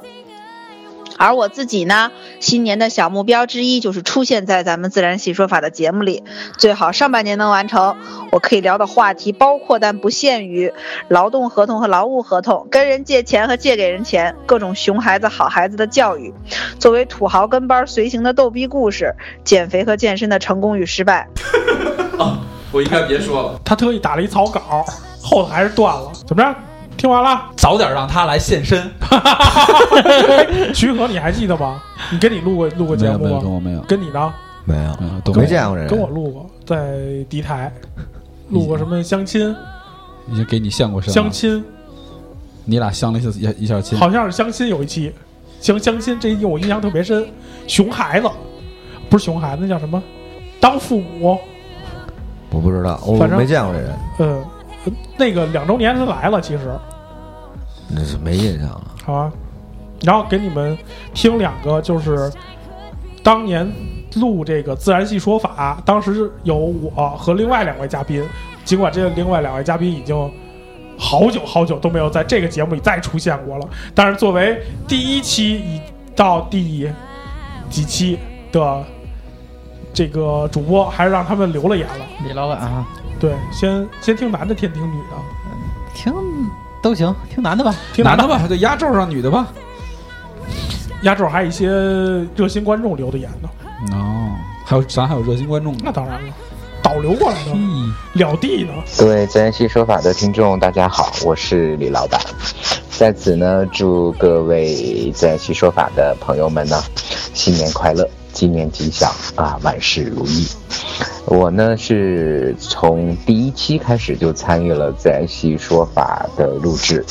[1.17, 6.23] 而我自己呢，新年的小目标之一就是出现在咱们自然系说法的节目里，
[6.57, 7.97] 最好上半年能完成。
[8.31, 10.71] 我可以聊的话题包括但不限于
[11.07, 16.33] 劳动合同和劳务合同、跟人借钱和借给人钱、各种熊孩子、好孩子的教育，
[16.79, 21.27] 作为土豪跟班随行的逗逼故事、减肥和健身的成功与失败。
[22.19, 22.39] 啊
[22.71, 24.85] 我应该别说了，他特意打了一草稿，
[25.21, 26.11] 后头还是断了。
[26.27, 26.53] 怎么着？
[26.97, 27.45] 听完了？
[27.55, 28.91] 早点让他来现身。
[30.73, 31.81] 徐可，你还记得吗？
[32.11, 33.41] 你跟你录过录过节目吗没有吗？
[33.41, 34.33] 跟我没有跟你呢？
[34.65, 35.87] 没有，都没见过人。
[35.87, 37.71] 跟我录过，在敌台
[38.49, 39.55] 录过什么相亲？
[40.29, 41.13] 已经给你献过身了。
[41.13, 41.63] 相亲，
[42.65, 45.13] 你俩相了一下一下亲，好像是相亲有一期，
[45.61, 47.25] 相相亲这一期我印象特别深。
[47.67, 48.27] 熊孩子，
[49.09, 50.01] 不是熊孩子，那叫什么？
[50.59, 51.37] 当父母。
[52.49, 54.43] 我不知道，我反正没见过这人，嗯，
[55.17, 56.71] 那个两周年他来了，其实
[57.89, 58.83] 那是没印象了。
[59.05, 59.31] 好啊。
[60.03, 60.77] 然后给你们
[61.13, 62.31] 听两个，就是
[63.23, 63.67] 当年
[64.15, 68.23] 录这个自然系说法，当时有我和另外两位嘉宾，
[68.63, 70.15] 尽管这另外两位嘉宾已经
[70.99, 75.81] 好久好久都没有在这个节目里再出现过了，但是作为第一期已
[76.15, 76.91] 到第
[77.69, 78.19] 几期
[78.51, 78.83] 的
[79.91, 82.05] 这个主播，还是让他们留了言了。
[82.23, 82.87] 李老板啊，
[83.19, 85.17] 对，先先听男的，先听女的，
[85.93, 86.13] 听
[86.81, 89.47] 都行，听男的吧，听男的吧，就压轴上女的吧。
[91.03, 91.67] 压轴还有一些
[92.35, 93.49] 热心观众留的言呢，
[93.93, 94.31] 哦，
[94.65, 95.79] 还有咱还有热心观众呢。
[95.83, 96.33] 那当然了，
[96.81, 97.51] 导流过来的，
[98.13, 98.73] 了地呢。
[98.97, 102.19] 各位自然系说法的听众，大家好，我是李老板。
[102.89, 106.83] 在此呢，祝各位自然系说法的朋友们呢，
[107.33, 110.47] 新年快乐，新年吉祥啊，万事如意。
[111.25, 117.03] 我呢是从第一期开始就参与了自然系说法的录制，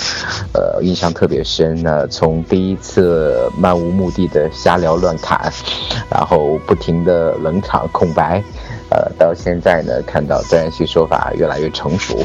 [0.52, 2.06] 呃，印象特别深呢。
[2.06, 5.52] 从第一次漫无目的的瞎聊乱侃，
[6.08, 8.40] 然后不停的冷场空白，
[8.90, 12.16] 呃，到现在呢，看到自然系说法越来越成熟，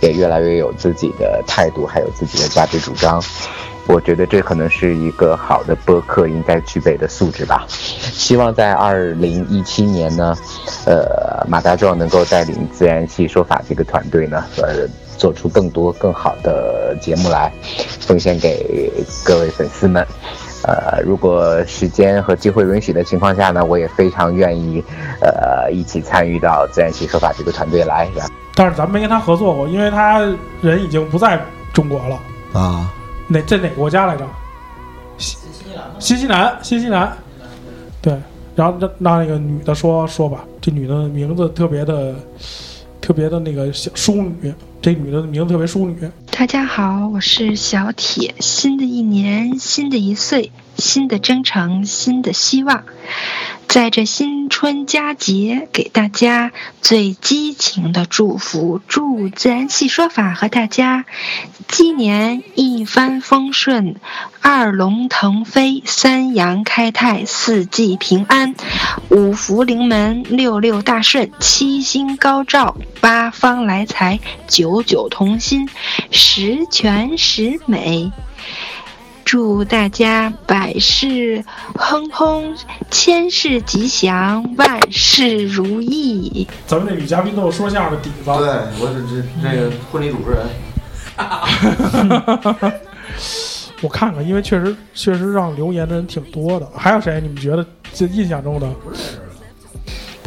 [0.00, 3.22] 也越来越有自己的态度，还有自己的价值主张。
[3.88, 7.64] 我觉得这可能是一个好的播客应该具备的素质吧。
[7.68, 10.36] 希望在二零一七年呢，
[10.86, 17.52] 呃，马大壮能够带领自然系说法这个团队呢，呃，做出更多更好的节目来，
[18.00, 18.92] 奉献给
[19.24, 20.04] 各位粉丝们。
[20.62, 24.82] 呃，如果时间和机会允许的情况下呢，我也非常愿意，
[25.20, 28.08] 呃，一起参与到自然系说法这个团队来。
[28.54, 30.18] 但是咱们没跟他合作过，因为他
[30.60, 31.40] 人已经不在
[31.72, 32.18] 中国了。
[32.52, 32.90] 啊，
[33.28, 34.26] 哪在哪个国家来着？
[35.18, 35.38] 新
[35.98, 37.16] 新西兰，新西兰。
[38.02, 38.16] 对，
[38.54, 42.14] 然后让让那个女的说说吧，这女的名字特别的
[43.00, 45.96] 特别的那个淑女，这女的名字特别淑女。
[46.38, 48.34] 大家好，我是小铁。
[48.40, 52.84] 新的一年，新的一岁，新的征程，新的希望。
[53.66, 61.06] 在这新春佳节，给大家最激情的祝福，祝自然系说法和大家
[61.68, 63.96] 鸡年一帆风顺，
[64.40, 68.54] 二龙腾飞，三阳开泰，四季平安，
[69.10, 75.68] 五福临门，六六大顺，七星高照，八方来财，九九同心，
[76.28, 78.10] 十全十美。
[79.24, 81.44] 祝大家百事
[81.76, 82.52] 亨通，
[82.90, 86.48] 千事吉祥，万事如意。
[86.66, 88.24] 咱们这女嘉宾都有说相声的底子。
[88.24, 88.34] 对，
[88.80, 90.44] 我这这这个婚礼主持人。
[93.80, 96.68] 我看看，因为确实确实让留言的人挺多的。
[96.76, 97.20] 还有谁？
[97.20, 98.66] 你们觉得这印象中的？
[98.82, 99.20] 不认识。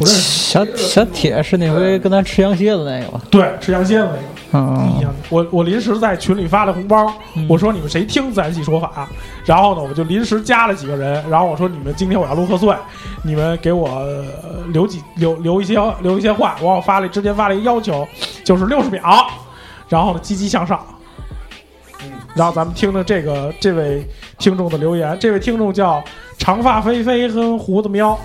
[0.06, 3.20] 小小铁是那回跟咱吃羊蝎子那个吧？
[3.30, 4.22] 对，吃羊蝎子那个。
[4.52, 7.12] 嗯，我我临时在群里发了红包，
[7.48, 9.08] 我说你们谁听自然系说法，
[9.44, 12.74] 然后呢，我就临时加了几个人，然后我说你们今天我要录贺岁，
[13.22, 14.04] 你们给我
[14.72, 18.04] 留几留留一些留一些话，我我发了之前发了一个要求，
[18.42, 19.24] 就是六十秒，
[19.88, 20.84] 然后呢积极向上，
[22.02, 24.04] 嗯然后咱们听听这个这位
[24.36, 26.02] 听众的留言，这位听众叫
[26.38, 28.18] 长发飞飞和胡子喵。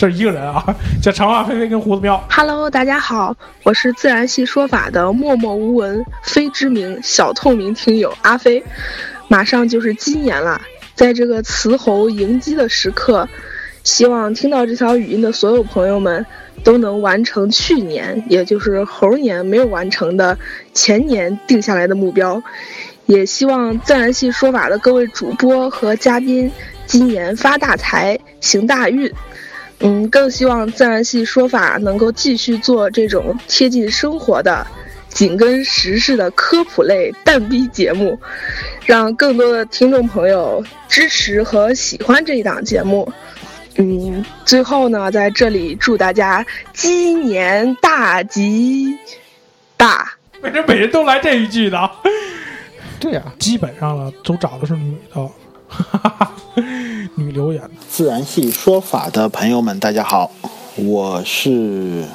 [0.00, 0.64] 这一个人啊，
[1.02, 2.26] 叫长发飞飞跟胡子喵。
[2.30, 8.64] Hello，大家好，我是自然系说法的默默无闻、非知名小透明听友阿飞。
[9.28, 10.58] 马上就是今年了，
[10.94, 13.28] 在这个雌猴迎鸡的时刻，
[13.84, 16.24] 希望听到这条语音的所有朋友们
[16.64, 20.38] 都能完成去年，也就是猴年没有完成的
[20.72, 22.42] 前年定下来的目标。
[23.04, 26.50] 也希望自然系说法的各位主播和嘉宾
[26.86, 29.12] 今年发大财，行大运。
[29.80, 34.66] 嗯，更希望自然系说法能够继续做这种贴近生活的、
[35.08, 38.18] 紧跟时事的科普类蛋逼节目，
[38.84, 43.10] 让更多的听众朋友支持和喜欢这一档节目。
[43.76, 48.94] 嗯，最后呢，在这里祝大家鸡年大吉
[49.78, 50.12] 大！
[50.42, 51.90] 为什么每人都来这一句呢？
[52.98, 55.30] 对呀，基本上了都找的是女的。
[56.54, 56.79] 女留言，
[58.00, 60.30] 自然系说法的朋友们，大家好，
[60.76, 62.06] 我是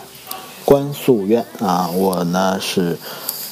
[0.65, 2.97] 关素苑啊，我呢是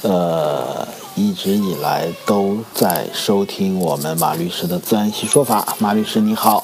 [0.02, 6.64] 呃一直以来都在收听我们马律师的自然系说法，马律师你好，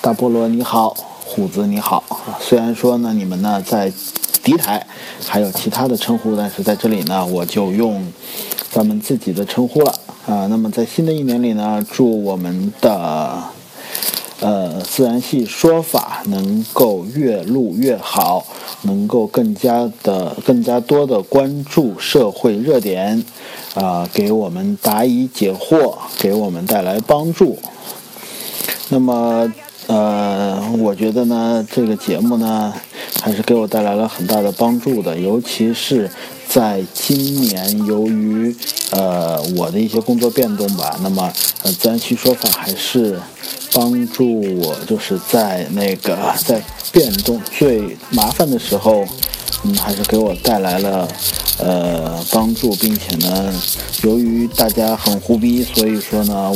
[0.00, 2.02] 大菠萝你好，虎子你好，
[2.40, 3.92] 虽然说呢你们呢在
[4.42, 4.86] 敌台
[5.26, 8.10] 还有其他的称呼，但是在这里呢我就用
[8.70, 9.92] 咱们自己的称呼了。
[10.26, 13.42] 啊，那么在新的一年里呢，祝我们的
[14.40, 18.44] 呃自然系说法能够越录越好，
[18.82, 23.24] 能够更加的更加多的关注社会热点，
[23.74, 27.58] 啊，给我们答疑解惑，给我们带来帮助。
[28.88, 29.52] 那么
[29.86, 32.72] 呃，我觉得呢，这个节目呢，
[33.22, 36.10] 还是给我带来了很大的帮助的，尤其是。
[36.52, 38.52] 在今年，由于
[38.90, 41.32] 呃我的一些工作变动吧，那么
[41.62, 43.20] 呃自然区说法还是
[43.72, 46.60] 帮助我，就是在那个在
[46.90, 49.06] 变动最麻烦的时候，
[49.62, 51.06] 嗯，还是给我带来了
[51.58, 53.54] 呃帮助，并且呢，
[54.02, 56.52] 由于大家很胡逼，所以说呢，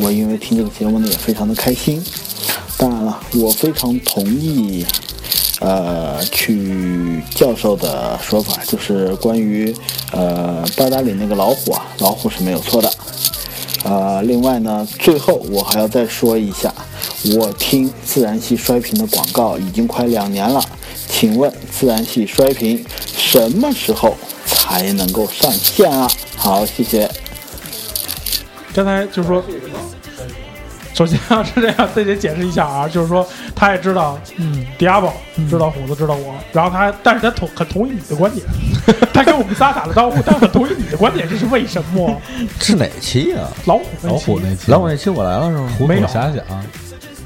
[0.00, 2.02] 我因为听这个节目呢也非常的开心。
[2.78, 4.86] 当然了，我非常同意。
[5.60, 9.74] 呃，去教授的说法就是关于
[10.12, 12.92] 呃八达岭那个老虎啊，老虎是没有错的。
[13.84, 16.74] 呃，另外呢，最后我还要再说一下，
[17.36, 20.62] 我听自然系衰评的广告已经快两年了，
[21.08, 22.84] 请问自然系衰评
[23.16, 26.10] 什么时候才能够上线啊？
[26.36, 27.10] 好，谢谢。
[28.74, 29.42] 刚才就是说。
[30.96, 35.10] 首先啊是这样，再得解释一下啊，就是说他也知道，嗯，Diablo
[35.50, 38.46] 知道虎子知道我，然后他，但是他同很同意你的观点，
[39.12, 42.18] 他跟我们仨打了招呼，他很同意你的观点，这是为什么？
[42.58, 43.46] 是哪期啊？
[43.66, 45.68] 老虎老虎那期，老虎那期我来了是吗？
[45.86, 46.32] 没有遐想，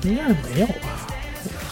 [0.03, 1.07] 应该是没有吧？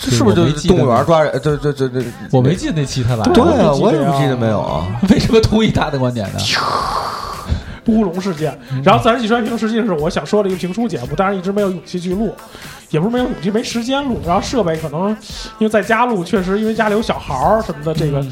[0.00, 1.32] 这是不是就动物园抓人？
[1.42, 4.86] 对对对对，我没记得那期他来，对啊，我也不记得没有啊？
[5.10, 6.38] 为什么同意他的观点呢？
[7.88, 12.34] 乌龙事件，然后自然系衰评实际上是我想说的一个评书节目，但是一直没有勇气去录，
[12.90, 14.20] 也不是没有勇气，没时间录。
[14.26, 15.10] 然后设备可能
[15.58, 18.24] 因为在家录，确实因为家里有小孩儿什么的，这个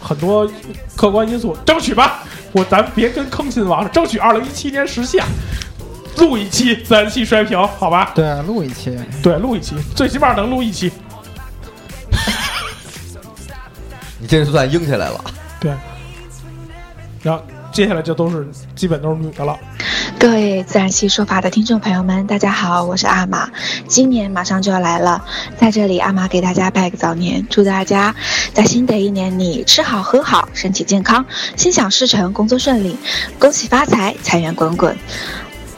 [0.00, 0.48] 很多
[0.94, 2.22] 客观因素，争取吧。
[2.52, 5.24] 我咱别跟坑亲王，争取二零一七年实现
[6.16, 8.12] 录一期自然系衰评，好吧？
[8.14, 10.90] 对，录一期，对，录一期，最起码能录一期。
[14.18, 15.24] 你这就算硬起来了。
[15.60, 15.72] 对，
[17.22, 17.42] 然后
[17.72, 19.56] 接下来就都是基本都是女的了。
[20.18, 23.48] 各位自然系说法的听众朋友们，大家好，我是阿玛。
[23.86, 25.24] 今年马上就要来了，
[25.56, 28.14] 在这里阿玛给大家拜个早年，祝大家
[28.52, 31.24] 在新的一年里吃好喝好，身体健康，
[31.56, 32.96] 心想事成，工作顺利，
[33.38, 34.96] 恭喜发财，财源滚滚。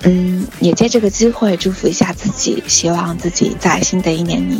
[0.02, 4.58] 嗯，也借这个机会祝福一下自己，希望自己在新的一年里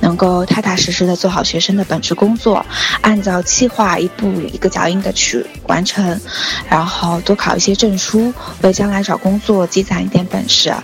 [0.00, 2.64] 能够踏踏实实的做好学生的本职工作，
[3.00, 6.20] 按照计划一步一个脚印的去完成，
[6.68, 10.74] 然后多考一些证书，为将来找工作积攒一点本事。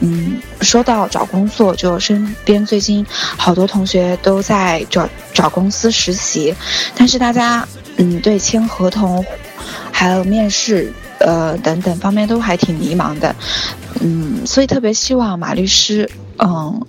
[0.00, 3.04] 嗯，说到找工作，就身边最近
[3.36, 6.54] 好多同学都在找找公司实习，
[6.96, 9.22] 但是大家嗯对签合同
[9.92, 10.90] 还有面试。
[11.18, 13.34] 呃，等等方面都还挺迷茫的，
[14.00, 16.08] 嗯，所以特别希望马律师，
[16.38, 16.80] 嗯，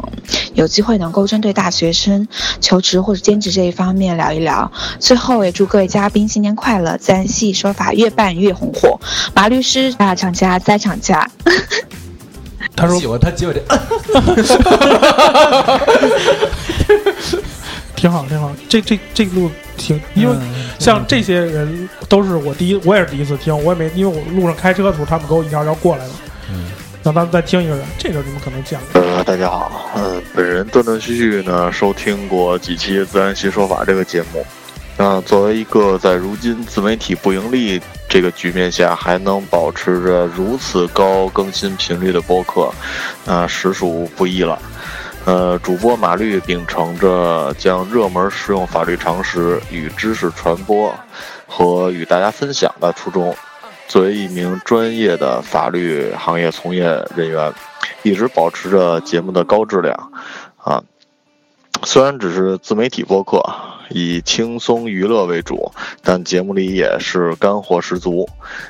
[0.54, 2.28] 有机会能够针对大学生
[2.62, 4.72] 求职或者兼职这一方面聊一聊。
[5.00, 9.00] 最后也祝各位嘉宾新年快乐，自然系说法越办越红火。
[9.34, 11.28] 马律师大厂家在厂家。
[12.76, 13.60] 他说喜欢他结尾这，
[18.00, 20.34] 挺好挺好，这这这路挺，因为
[20.80, 26.12] 像这些人都是我第一，我也是第一次听，我也没，因为我路上开车的时候，他们给我一条条过来了。
[26.50, 26.68] 嗯，
[27.04, 29.02] 让咱们再听一个人，这个你们可能见过。
[29.02, 34.46] 呃，大家好，嗯，本人断断续续呢收听过几期《自然系说法》这个节目，
[34.96, 42.72] 那作为一个在如今自媒体不盈利这个局面下还能保持着如此高更新频率的播客，
[43.26, 44.58] 啊，实属不易了。
[45.30, 50.92] 呃，主播马律秉承着将热门实用法律常识与知识传播
[51.46, 53.36] 和与大家分享的初衷，
[53.88, 57.54] 作为一名专业的法律行业从业人员，
[58.02, 60.12] 一直保持着节目的高质量。
[60.58, 60.82] 啊，
[61.84, 63.69] 虽然只是自媒体播客。
[63.90, 65.72] 以轻松娱乐为主，
[66.04, 68.28] 但节目里也是干货十足。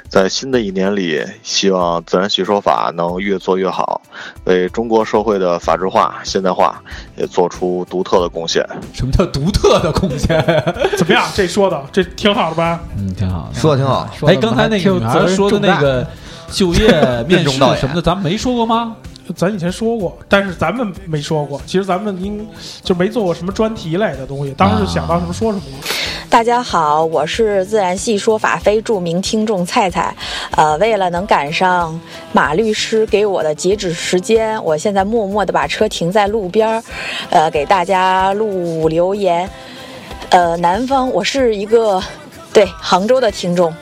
[0.08, 4.02] 在新的一年里，希望自然系说法能越做越好，
[4.46, 6.82] 为中国社会的法治化、现代化
[7.16, 8.66] 也做出独特的贡献。
[8.94, 10.44] 什么叫独特的贡献？
[10.98, 11.24] 怎么样？
[11.34, 12.80] 这说的这挺好的吧？
[12.98, 14.10] 嗯，挺好说的挺好。
[14.28, 16.06] 哎，刚才那个女孩说的那个
[16.52, 16.88] 就业
[17.28, 18.96] 面试什么的，咱们没说过吗？
[19.34, 21.62] 咱以前说过，但是咱们没说过。
[21.66, 22.48] 其实咱们应
[22.84, 25.64] 就没做过什么专题类的东西，当时就想到什么说什么。
[26.30, 30.16] 大家好，我是自然系说法非著名听众菜菜。
[30.52, 32.00] 呃，为了能赶上
[32.32, 36.84] 马律师给我的截止时间，我现在默默的把车停在路边儿，
[37.32, 39.50] 呃，给大家录留言。
[40.30, 42.00] 呃，南方，我是一个
[42.54, 43.74] 对杭州的听众。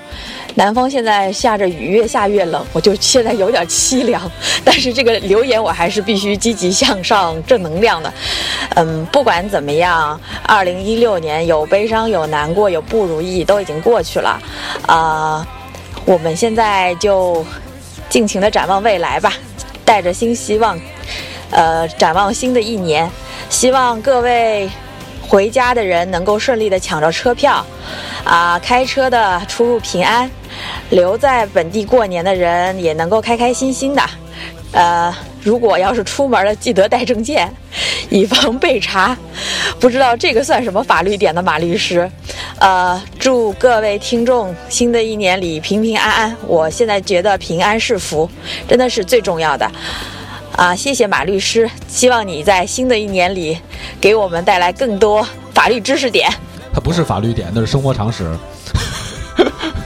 [0.58, 4.20] 南方现在下着雨，越下越冷，我就现在有点凄凉。
[4.66, 8.12] 但是这个留言我还是必须积极向上、正能量的。
[8.74, 14.42] 嗯，不管怎么样，二零一六年有悲伤、有难过、有不如意，都已经过去了。
[14.88, 15.48] 啊，
[16.06, 17.46] 我们现在就
[18.10, 19.32] 尽情的展望未来吧，
[19.86, 20.76] 带着新希望，
[21.52, 23.08] 呃，展望新的一年。
[23.52, 24.68] 希望各位
[25.28, 27.66] 回家的人能够顺利的抢着车票，
[28.24, 30.30] 啊，开车的出入平安。
[30.90, 34.02] 留在本地过年的人也能够开开心心的，
[34.72, 35.14] 呃，
[35.44, 37.54] 如果要是出门了，记得带证件，
[38.10, 39.16] 以防被查。
[39.80, 42.10] 不知道这个算什么法律点的马律师？
[42.60, 46.36] 呃，祝各位听众新的一年里平平安安。
[46.48, 48.28] 我现在觉得平安是福，
[48.68, 49.70] 真的是最重要的。
[50.58, 53.56] 啊，谢谢马律师，希望你在新的一年里
[54.02, 56.28] 给我们带来更多法律知识点。
[56.74, 58.36] 它不是法律点，那是生活常识。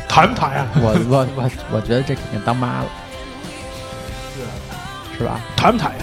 [0.07, 0.65] 谈不谈呀？
[0.75, 2.85] 我我我我觉得这肯定当妈了，
[5.17, 5.41] 是吧？
[5.57, 5.97] 谈不谈呀？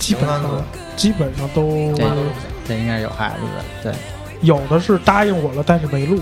[0.00, 0.64] 基本上
[0.96, 1.94] 基本上都
[2.66, 3.94] 这应该有孩子的，对。
[4.40, 6.20] 有的是答应我了，但是没录，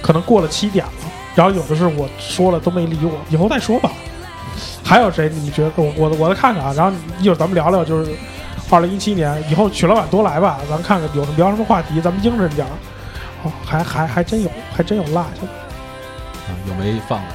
[0.00, 0.92] 可能过了七点了。
[1.34, 3.92] 然后有的是我说了都没理我，以后再说吧。
[4.84, 5.28] 还有谁？
[5.28, 6.72] 你觉得我我我再看看啊？
[6.76, 8.10] 然后一会儿咱们聊聊，就是
[8.70, 12.70] 二零一七年以后，曲老板多来吧，咱们看看有聊什么话题，咱们应着点儿。
[13.42, 15.48] 哦，还还还真有，还真有落下的。
[16.68, 17.26] 有没放的？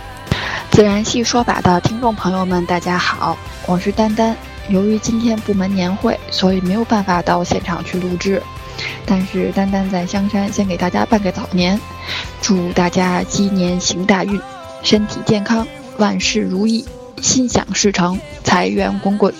[0.72, 4.36] 自然系说法的听众朋友们，大家好，我是丹丹。
[4.68, 8.42] 由于今天部门年会，所以没有办法到现场去录制。
[9.06, 11.80] 但是丹丹在香山先给大家拜个早年，
[12.42, 14.40] 祝大家鸡年行大运，
[14.84, 15.66] 身体健康，
[15.98, 16.86] 万事如意，
[17.22, 19.34] 心想事成，财源滚滚，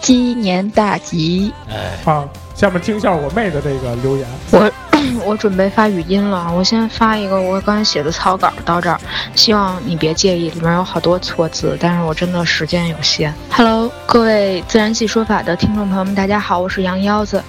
[0.00, 1.52] 鸡年大吉。
[1.68, 4.26] 哎，好，下面听一下我妹的这个留言。
[4.50, 4.70] 我
[5.24, 8.98] 我准备发语音了，我先发一个我刚才写的草稿到这儿，
[9.34, 13.32] 希望你别介意，里面有好多错字，但是我真的时间有限。
[13.50, 17.42] Hello，各位自然系说法的听众朋友们，大家好，我是杨腰子，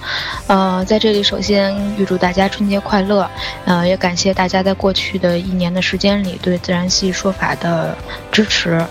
[0.46, 3.28] 呃，在这里首先预祝大家春节快乐，
[3.64, 7.96] 呃，也感谢大家在过去的一年的时间里对自然系说法的
[8.30, 8.84] 支持，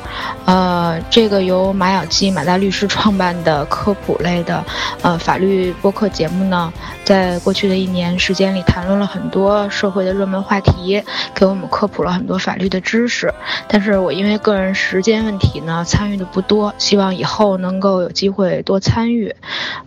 [0.45, 4.63] 呃，这个由马咬鸡马大律师创办的科普类的
[5.01, 6.71] 呃法律播客节目呢，
[7.11, 11.03] 在过去的一年时间里谈论了很多社会的热门话题，
[11.35, 13.33] 给我们科普了很多法律的知识。
[13.67, 19.35] 但是我因为个人时间问题呢，参与的不多，希望以后能够有机会多参与。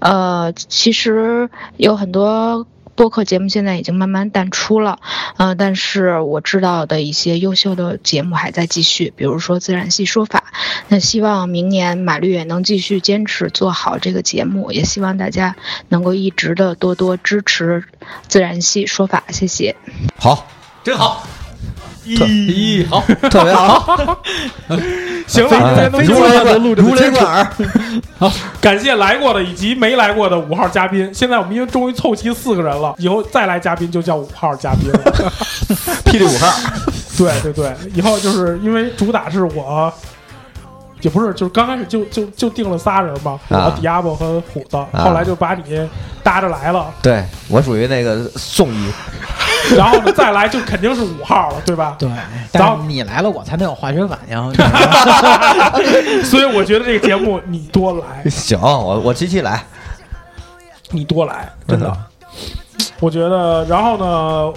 [0.00, 1.48] 呃，其实
[1.78, 2.66] 有很多。
[2.94, 4.98] 播客节目现在已经慢慢淡出了，
[5.36, 10.44] 呃，但是我知道的一些优秀的节目还在继续，比如说自然系说法。
[10.88, 15.56] 那希望明年马律也能继续坚持做好这个节目，也希望大家
[15.88, 17.84] 能够一直的多多支持
[18.28, 19.76] 自然系说法，谢谢。
[20.16, 20.46] 好，
[20.82, 21.26] 真好。
[22.04, 24.18] 咦，好，特别好。
[25.26, 27.50] 行了，如雷录如雷贯耳。
[28.18, 28.30] 好，
[28.60, 31.10] 感谢来过的以及没来过的五号嘉宾。
[31.14, 34.98] 现在我们因为终于凑齐四个人了，以后再来嘉宾就叫五号嘉宾了。
[36.04, 36.70] 霹雳五号。
[37.16, 39.92] 对对对，以后就是因为主打是我。
[41.00, 45.86] 也不是，就是刚开始就就就定了仨人嘛，我、迪亚波和虎子，后来就把你
[46.22, 46.86] 搭着来了。
[47.02, 48.90] 对我属于那个送医，
[49.76, 51.96] 然后呢再来就肯定是五号了，对吧？
[51.98, 52.08] 对，
[52.52, 54.54] 然后你来了，我才能有化学反应。
[56.24, 58.28] 所以我觉得这个节目你多来。
[58.30, 59.64] 行，我我七七来，
[60.90, 61.96] 你多来，真的。
[63.00, 64.52] 我觉得，然后呢，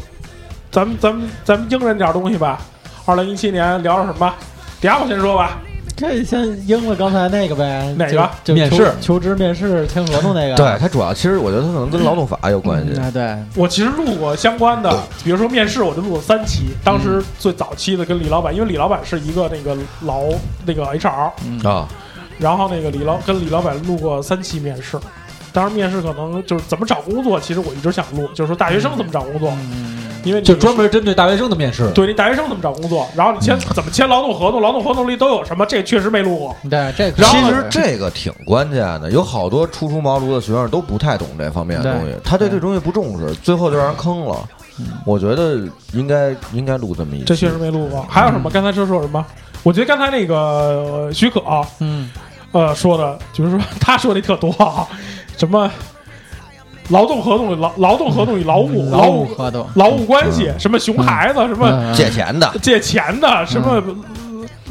[0.72, 2.60] 咱们咱们咱们应人点东西吧。
[3.06, 4.34] 二零一七年聊了什么？
[4.82, 5.58] 迪亚波先说吧。
[5.98, 8.30] 这先应了刚才那个呗，哪个？
[8.44, 10.56] 就面试、求职、面试、签合同那个。
[10.56, 12.94] 对他主要，其实我觉得他可能跟劳动法有关系。
[13.12, 16.68] 对，我其实录过相关的，比如说面试，我就录了三期。
[16.84, 20.26] 当时最早期的跟李老板，因为李老板是一个那个劳
[20.68, 21.32] 那个 HR
[21.68, 21.90] 啊，
[22.38, 25.00] 然后那个李老跟李老板录过三期面试。
[25.52, 29.52] 当时面试可能就是怎么找工作，其实我一直想录，就是说大学生怎么找工作。
[30.24, 35.66] 因为就专门针对大学生的面试，对你大学生怎么找工作，然后你签怎么签劳动合同，劳动合同里都有什么？
[35.66, 36.56] 这确实没录过。
[36.70, 44.38] 对，这其实这个挺关键的，有好多初出茅庐的学生都不太懂这方面的东西，他对这东西不重视，最后就让人坑了。
[45.06, 45.60] 我觉得
[45.94, 48.06] 应该应该录这么一，这确实没录过。
[48.10, 48.50] 还有什么？
[48.50, 49.26] 刚才说说什么？
[49.64, 51.42] 我觉得刚才那个许可，
[51.80, 52.10] 嗯，
[52.52, 54.88] 呃，说的就是说 他说的特多啊，
[55.36, 55.70] 什么？
[56.90, 59.68] 劳动合同劳劳动合同与劳务劳务合同。
[59.76, 62.52] 劳务关系什么熊孩子什么借钱的。
[62.62, 63.82] 借钱的什么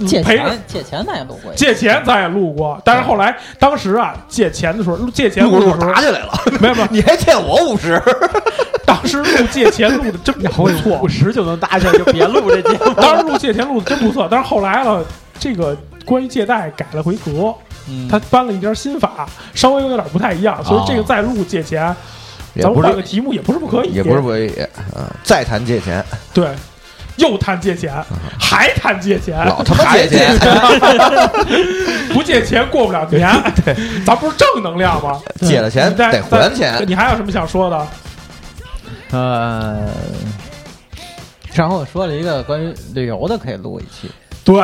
[0.07, 6.89] 借钱借钱咱也录过借钱咱也录过，但是后来当时啊借钱的时候借钱录录打起来了，没有没有。
[6.93, 7.99] 你还欠我五十，
[8.85, 15.03] 当时录借钱录的真不错，五十就能打起来就别录这节目， 当时录借钱录的真不错，但是后来了
[15.39, 17.55] 这个关于借贷改了回格。
[18.11, 21.95] 他搬了一点新法，稍微有点不太一样，所以这个再录借钱，
[22.61, 24.53] 咱们换个题目也不是不可以，也不是不可以，
[24.97, 26.49] 嗯，再谈借钱，对，
[27.16, 27.95] 又谈借钱，
[28.39, 30.37] 还谈借钱，老他妈借钱，
[32.12, 33.28] 不借钱过不了年，
[33.64, 33.74] 对，
[34.05, 35.20] 咱不是正能量吗？
[35.41, 37.87] 借了钱得还钱，你还有什么想说的？
[39.12, 39.89] 呃，
[41.55, 44.11] 然后我说了一个关于旅游的，可以录一期，
[44.45, 44.61] 对。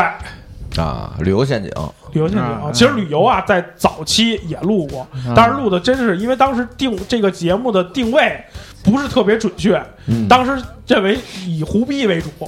[0.77, 1.71] 啊，旅游陷阱，
[2.13, 2.71] 旅游陷阱啊！
[2.73, 8.45] 其实旅游啊，在早期也录过，但是录的真是因为当时定这个节目的定位
[8.85, 9.83] 不是特别准确，
[10.29, 12.29] 当时认为以胡逼为主。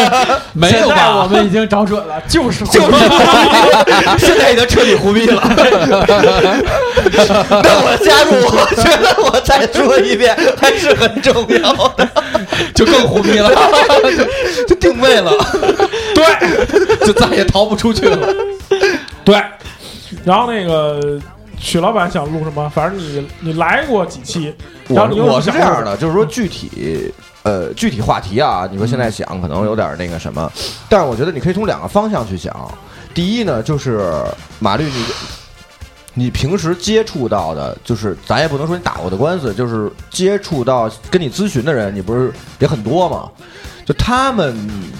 [0.52, 1.22] 没有吧？
[1.22, 2.90] 我们已经找准了，就是就是
[4.18, 5.42] 现在已经彻底胡逼了。
[7.50, 12.08] 那我加入，我觉得我再说一遍还是很重要的，
[12.74, 13.50] 就更胡逼了，
[14.68, 15.32] 就定位了。
[16.14, 18.18] 对，就再也逃不出去了。
[19.24, 19.42] 对，
[20.24, 21.20] 然后那个
[21.58, 22.68] 许老板想录什么？
[22.70, 24.54] 反正你你来过几期，
[24.88, 27.12] 我我是这样的，就是说具体
[27.42, 30.50] 呃具体话题啊，你说现在想可能有点那个什么，
[30.88, 32.54] 但是我觉得你可以从两个方向去想。
[33.12, 34.24] 第一呢，就是
[34.58, 35.04] 马律你
[36.14, 43.28] 你平时接触到的，就是咱也不能说你打过的官司，就是接触到跟你咨询的人，你不是也很多吗？
[43.84, 44.56] 就他们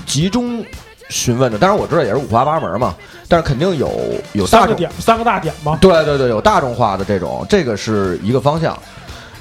[0.07, 0.65] 集中。
[1.09, 2.95] 询问的，当然我知道也是五花八门嘛，
[3.31, 3.89] 但是肯定有
[4.33, 5.79] 有三个点，三个大点吗？
[5.81, 8.77] 对对对，有大众化的这种，这个是一个方向。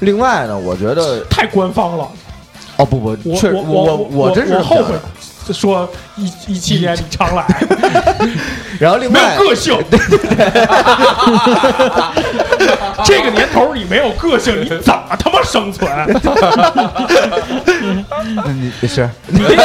[0.01, 2.07] 另外呢，我觉得太官方了。
[2.77, 4.93] 哦不不，确我我我真是后悔
[5.51, 7.43] 说一一七年你常来，
[8.79, 9.75] 然后另外没有个性。
[13.03, 15.89] 这个年头你没有个性，你怎么他妈生存？
[18.81, 19.55] 你是你这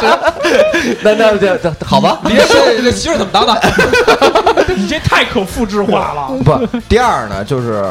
[1.02, 2.20] 那那这这好吧？
[2.24, 3.60] 你这这媳妇怎么当的？
[4.76, 6.28] 你这太可复制化了。
[6.44, 7.84] 不，第二呢，就是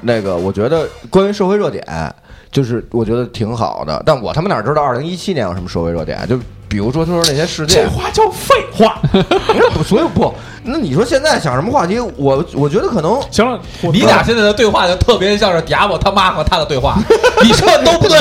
[0.00, 1.84] 那个，我觉得关于社会热点，
[2.50, 4.02] 就是我觉得挺好的。
[4.04, 6.26] 但我他妈哪知道二零一七年有什么社会热点？
[6.28, 6.38] 就
[6.68, 9.00] 比如说他说那些事件，这话叫废话。
[9.84, 10.32] 所以不，
[10.64, 11.98] 那你说现在想什么话题？
[12.16, 13.58] 我我觉得可能行了，
[13.92, 16.96] 你俩现在的对话就特别像是迪亚波他妈和他的对话，
[17.42, 18.18] 你说的都不对。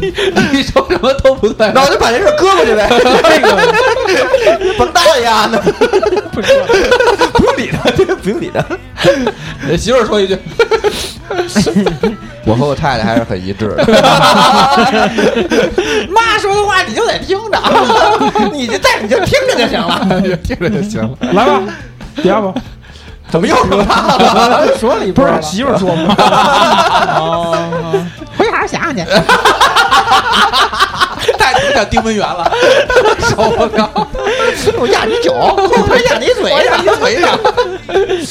[0.00, 0.12] 你
[0.58, 2.88] 你说什么都不对，那我就把这事搁过去呗。
[2.88, 5.58] 这个甭搭理呀，那
[6.30, 6.40] 不
[7.54, 8.64] 用理他，这个不用理他。
[9.76, 10.36] 媳妇儿说一句，
[12.44, 13.84] 我和我太太还是很一致的。
[16.10, 17.58] 妈说的话你就得听着，
[18.52, 21.16] 你就在你就听着就行了，听着就行了。
[21.32, 21.62] 来吧，
[22.22, 22.52] 第二步。
[23.30, 24.68] 怎么又说他了？
[24.78, 26.14] 说了一不是媳妇儿说吗？
[27.18, 27.56] 哦，
[28.36, 29.02] 回好好想想去。
[31.64, 32.50] 太有点丁文元了，
[33.28, 34.08] 受不了！
[34.78, 37.38] 我压你脚，我压你嘴，我压你腿上。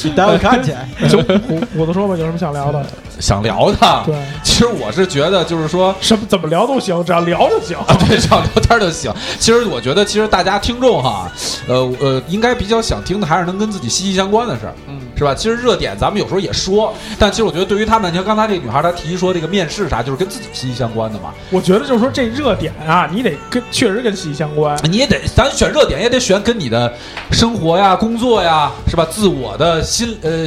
[0.03, 0.73] 你待会看去。
[1.09, 2.85] 就 虎虎子说吧，有什么想聊的？
[3.19, 7.77] 想聊的，对，其实我是觉得，就是说什么怎么聊都行，只要聊就行。
[8.07, 9.13] 对，只要聊天就行。
[9.39, 11.31] 其实我觉得，其实大家听众哈，
[11.67, 15.33] 呃呃，应该比较想听的还是能跟自己息息相关的事儿，嗯，是吧？
[15.35, 21.33] 其实热点咱们有时候也说，但其实我觉得对于他们，你看刚才这个女孩她提说这个面试啥，就是跟自己息息相关的嘛。
[21.49, 24.77] 我觉得就是说这热点啊，你得跟确实跟息息相关。
[24.89, 26.91] 你也得，咱选热点也得选跟你的
[27.31, 29.07] 生活呀、工作呀，是吧？
[29.11, 30.45] 自我的心呃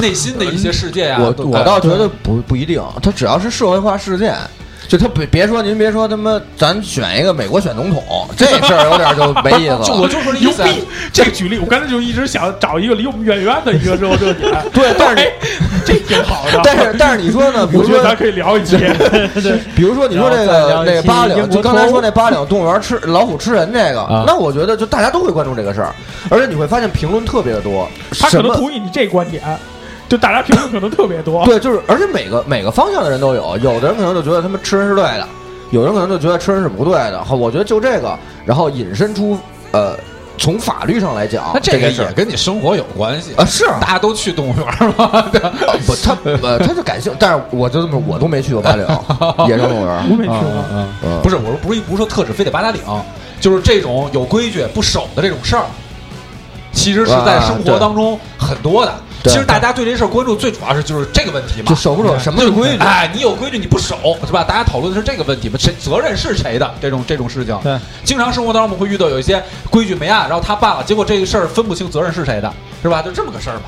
[0.00, 1.18] 内心的一些世界呀。
[1.20, 4.34] 我我倒觉得不不一定，它只要是社会化事件。
[4.88, 8.02] 就他别别说，您别说他妈，咱选一个美国选总统，
[8.36, 9.82] 这事儿有点就没意思了。
[9.84, 10.62] 就我就说这意思。
[11.12, 14.52] 这个举例，我刚才就一直想找一个离我们远远的一个热热点。
[14.72, 15.32] 对，但是
[15.84, 16.60] 这挺好的。
[16.62, 17.66] 但是但是你说呢？
[17.70, 18.76] 比如说咱可以聊一期。
[19.74, 25.94] 比如说你说这个那个八岭，就刚才说那八岭动物园吃老虎吃人这个，那我觉得就大家都会关注这个事儿，
[26.28, 27.88] 而且你会发现评论特别的多。
[28.18, 29.42] 他可能同意你这观点。
[30.08, 35.26] 就大家评论可能特别多，对，就是而且每个每个方向的人都有，有的人可能就觉得他们吃人是对的，
[35.70, 37.24] 有人可能就觉得吃人是不对的。
[37.24, 39.36] 好，我觉得就这个，然后引申出
[39.72, 39.96] 呃，
[40.38, 43.44] 从法律上来讲，那这个也跟你生活有关系啊。
[43.44, 45.24] 是，大家都去动物园吗？
[45.84, 48.86] 不，他呃他就感兴趣，但是我就这么我都没去过八达岭
[49.48, 50.64] 野生动物园，我没去过。
[51.02, 52.80] 嗯，不是，我说不是不是说特指非得八达岭，
[53.40, 55.64] 就是这种有规矩不守的这种事儿，
[56.72, 58.94] 其实是在生活当中很多的。
[59.24, 62.78] 其实大家对这事儿关注最主要是就是这个问题嘛，就守不守什么规矩？
[62.78, 64.44] 哎，你有规矩你不守是吧？
[64.44, 67.58] 大家讨论的是这个问题嘛，谁责任是谁的这种这种事情。
[67.62, 72.52] 对，经常生活当中我们会遇到有一些规矩没按，然后他办了，结果这个事儿分不清责任是谁的，
[72.82, 73.02] 是吧？
[73.02, 73.62] 就这么个事儿嘛。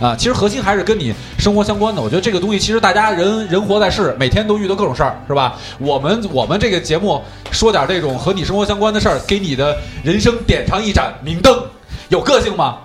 [0.00, 2.00] 啊，其实核心还是跟你生活相关的。
[2.00, 5.58] 我觉得这个东西其实大家人人活在世，每天都遇到各种事儿，是吧？
[5.78, 11.62] 我们我们这个节目说点这种和你生活相关的事儿，给你的人生点上一盏明灯，
[12.08, 12.78] 有个性吗？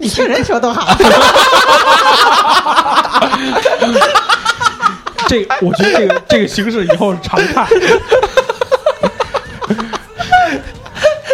[0.00, 0.96] 你听人说都好。
[5.28, 7.66] 这我觉得这个这个形式以后是常态。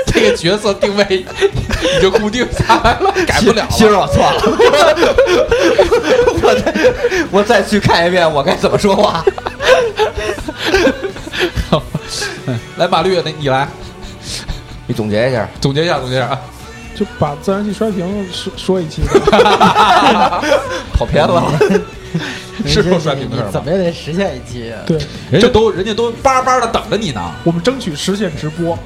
[0.07, 3.69] 这个角色定位你就固定下来了，改不了了。
[3.71, 4.41] 其实我错了，
[6.43, 6.75] 我再
[7.31, 9.25] 我再去看一遍，我该怎么说话？
[12.77, 13.69] 来，马律，那你来。
[14.89, 16.41] 你总结一下，总结一下，总结一下啊！
[16.97, 19.03] 就把自然系摔平说说一期，
[20.93, 21.45] 跑偏了，
[22.67, 24.73] 是说摔平的事儿怎么也得实现一期。
[24.85, 24.99] 对，
[25.31, 27.21] 人家都人家都巴巴的等着你呢。
[27.45, 28.77] 我们争取实现直播，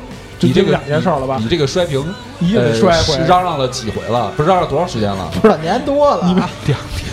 [0.40, 1.38] 你这个两件事了吧？
[1.40, 2.04] 你这个摔平
[2.40, 4.30] 一定得衰回，嚷嚷了几回了？
[4.36, 5.30] 不知道多长时间了？
[5.32, 7.11] 不知道年多了，你们两年多。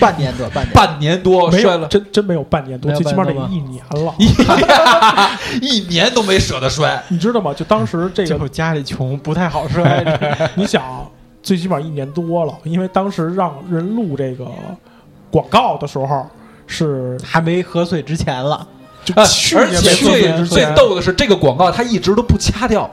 [0.00, 0.72] 半年多，半年。
[0.72, 4.14] 半年多没摔了，真真没有半年多，最起码得一年了，
[5.60, 7.52] 一年都没舍得摔， 你知道吗？
[7.54, 10.50] 就当时这个 家里穷，不太好摔。
[10.54, 10.82] 你想，
[11.42, 14.46] 最起码一年多了，因为当时让人录这个
[15.30, 16.26] 广告的时候
[16.66, 18.66] 是还没喝醉之前了，
[19.04, 22.90] 就去而年且最最最逗的是，这个广告它一直都不掐掉。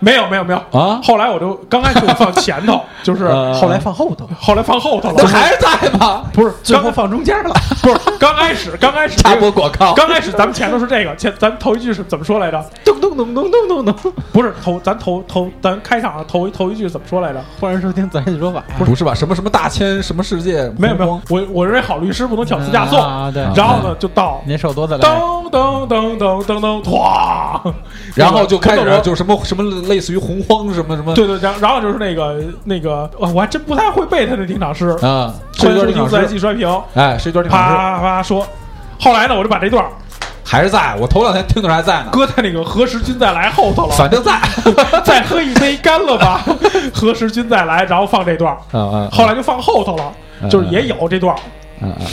[0.00, 1.00] 没有没有没有啊！
[1.02, 5.14] 后来我就刚开始我放前头， 就是后来放后头，后来放后头了。
[5.18, 6.24] 那还是在吗？
[6.32, 7.50] 不是，最后放中间了。
[7.82, 12.64] 不是，刚开始刚开始插播广告，刚开始咱们前头是这个，前咱头一句是怎么说来着？
[12.84, 14.12] 咚咚咚咚咚咚咚咚。
[14.32, 17.42] 不是头，咱头头咱开场头头一句怎么说来着？
[17.60, 18.62] 欢迎收听自然系说法。
[18.78, 19.14] 不是吧？
[19.14, 20.70] 什么什么大千什么世界？
[20.78, 23.00] 没有没有，我我认为好律师不能挑自驾送。
[23.00, 25.08] 啊对然后呢，就到您手多的来。
[25.08, 27.72] 噔噔噔噔噔噔，唰，
[28.14, 31.14] 然后就开始就什么什么类似于洪荒什么什么。
[31.14, 34.88] 对对，然后然后就是那个那个，啊我还真不太会背他的定场诗。
[35.02, 36.08] 啊欢迎定场诗。
[36.08, 38.46] 听自然系摔屏，哎，是一段定场诗，啪啪说。
[39.00, 39.84] 后来呢，我就把这段
[40.44, 42.06] 还是在我头两天听的时候还在呢。
[42.12, 44.40] 搁在那个何时君再来后头了，反正在，
[45.04, 46.40] 再喝一杯干了吧，
[46.94, 50.12] 何时君再来，然后放这段，嗯嗯，后来就放后头了，
[50.48, 51.34] 就是也有这段。
[51.82, 52.06] 嗯嗯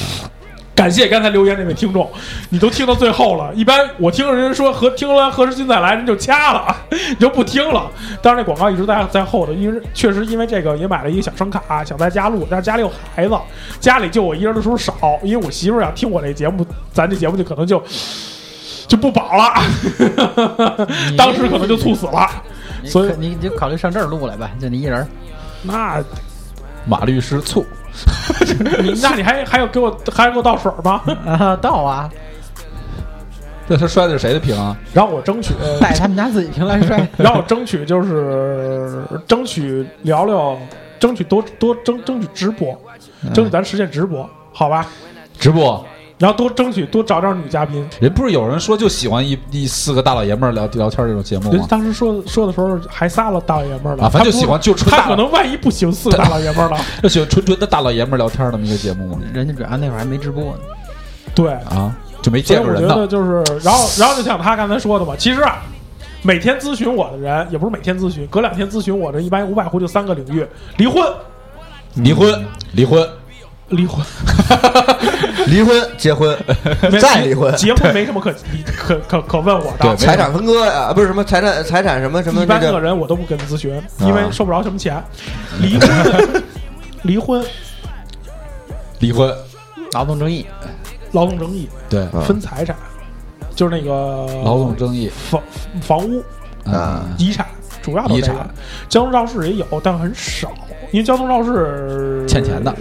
[0.75, 2.11] 感谢刚才留言那位听众，
[2.49, 3.53] 你都听到最后了。
[3.53, 7.89] 一般我听人说和听完何时君再来，人就掐了， 你就不听了。
[8.21, 13.35] 当然，那广告一直在在后头，因为确实因为这个也买了一个小声卡，想在家录，但是家里有孩子，
[13.79, 17.81] 家里就我一人的时候少，因为我媳妇儿要听我这节目，咱这节目就可能就
[18.87, 19.53] 就不保了，
[21.15, 22.27] 当时可能就猝死了。
[22.85, 25.07] 所以你你就考虑上这儿录来吧，就你一人儿。
[25.61, 26.03] 那
[26.85, 27.65] 马律师醋，
[28.81, 31.01] 你 那你还还有给我还给我倒水吗？
[31.25, 32.09] 啊，倒啊，
[33.67, 34.75] 那他摔的是谁的屏啊？
[34.93, 37.07] 然后我争取带他们家自己瓶来摔。
[37.17, 40.57] 然后我争取就是争取聊聊，
[40.99, 42.77] 争取多多争争取直播，
[43.33, 44.85] 争取咱实现直播，好吧？
[45.39, 45.85] 直播。
[46.23, 47.85] 然后多争取多找找女嘉宾。
[47.99, 51.57] 人不是有人说就喜欢一一四个大老爷们儿聊聊天这种节目吗？
[51.57, 59.19] 人当时说说的时候还仨了大老爷们儿了啊反正就喜欢就纯大他可能万一不行四个大老爷们儿了， 就喜欢纯纯的大老爷们儿聊天那么一个节目吗？
[59.33, 60.59] 人家主要那会儿还没直播呢。
[61.35, 62.95] 对，啊，就没见过人呢。
[62.95, 65.61] 得就是，然后然后就像他刚才说的嘛，其实啊，
[66.21, 70.47] 每天咨询我的人也不是每天咨询，隔两天咨询我的，一般无外乎就三个领域：
[70.77, 71.03] 离婚、
[71.95, 73.05] 离婚，离婚，
[73.75, 74.05] 离婚，
[75.47, 76.37] 离婚、结婚，
[77.01, 78.33] 再离婚，结婚没什么 可
[78.75, 79.95] 可可可问我的。
[79.95, 83.83] 财产分割呀，不是什么财产财产什么什么一般那个个人我都不跟咨询，啊。
[84.01, 85.03] 因为收不着什么钱。
[85.59, 86.43] 离婚，
[87.03, 87.45] 离婚，
[88.99, 89.33] 离婚，
[89.93, 90.45] 劳动争议，
[91.11, 92.75] 劳动争议，对，分财产，
[93.55, 93.91] 就是那个
[94.43, 95.41] 劳动争议，房
[95.81, 96.23] 房屋。
[96.65, 97.45] 啊，遗产，
[97.81, 98.49] 主要都遗这个产。
[98.87, 100.49] 交通肇事也有，但很少，
[100.91, 102.73] 因为交通肇事欠钱的，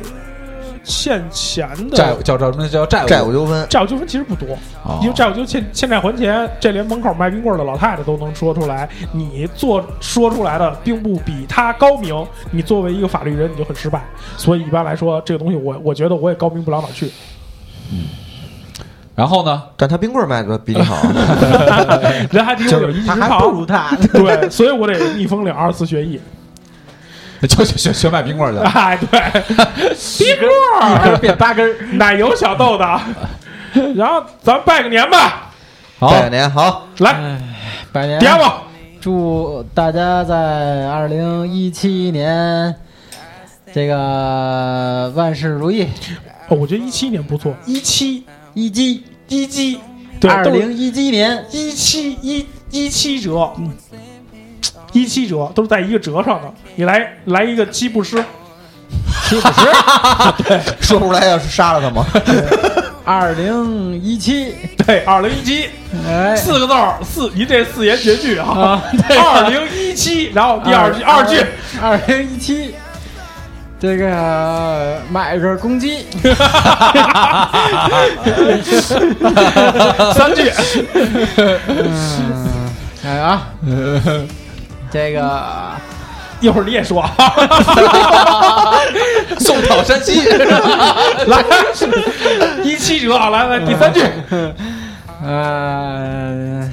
[0.84, 4.48] 欠钱的债务叫叫什么叫债务债务纠纷，债务纠纷其实不多，
[4.84, 8.88] 哦因为债务纠欠欠债还钱，这连门口卖冰棍儿的老太太都能说出来。
[9.12, 14.02] 你做说出来的并不比他高明，你作为一个法律人你就很失败。
[14.36, 17.10] 所以一般来说，这个东西我我觉得我也高明不了哪去，
[17.92, 18.04] 嗯。
[19.14, 19.62] 然后呢？
[19.76, 20.96] 但他冰棍儿卖的比你好，
[22.32, 26.18] 人还比我有一技之他还长，不如他对，所以我得逆风领二次学艺。
[27.48, 28.78] 就学学学卖冰棍儿去。
[28.78, 29.08] 哎，对，
[30.18, 31.76] 冰棍一根儿变八根儿。
[31.94, 33.00] 奶油小豆的。
[33.96, 35.50] 然后咱拜个年吧，
[35.98, 37.40] 好，拜个年好，来
[37.90, 38.62] 拜年，点我。
[39.00, 42.72] 祝大家在二零一七年
[43.72, 45.88] 这个万事如意。
[46.48, 48.24] 哦，我觉得一七年不错，一七
[48.54, 49.80] 一七一七，
[50.20, 53.52] 对，二零一七年一七一一七折，
[54.92, 56.52] 一七折都是在一个折上的。
[56.76, 58.22] 你来来一个七步诗，
[59.24, 59.54] 七步诗，
[60.44, 62.06] 对，说出来要是杀了他吗？
[63.04, 64.54] 二零一七，
[64.86, 65.68] 对，二零一七。
[66.08, 68.80] 哎，四个字儿，四，您这四言绝句啊。
[69.10, 71.44] 二零一七，然后第二句二句，
[71.80, 72.74] 二零一七，
[73.80, 76.06] 这个买个公鸡，
[80.14, 80.48] 三句，
[81.66, 82.70] 嗯，
[83.04, 83.48] 哎啊，
[84.92, 85.72] 这个。
[86.40, 87.08] 一会儿你也说，
[89.38, 90.26] 送讨山西，
[91.28, 91.44] 来
[92.64, 94.02] 一七折啊，来来第三句，
[95.24, 96.68] 呃，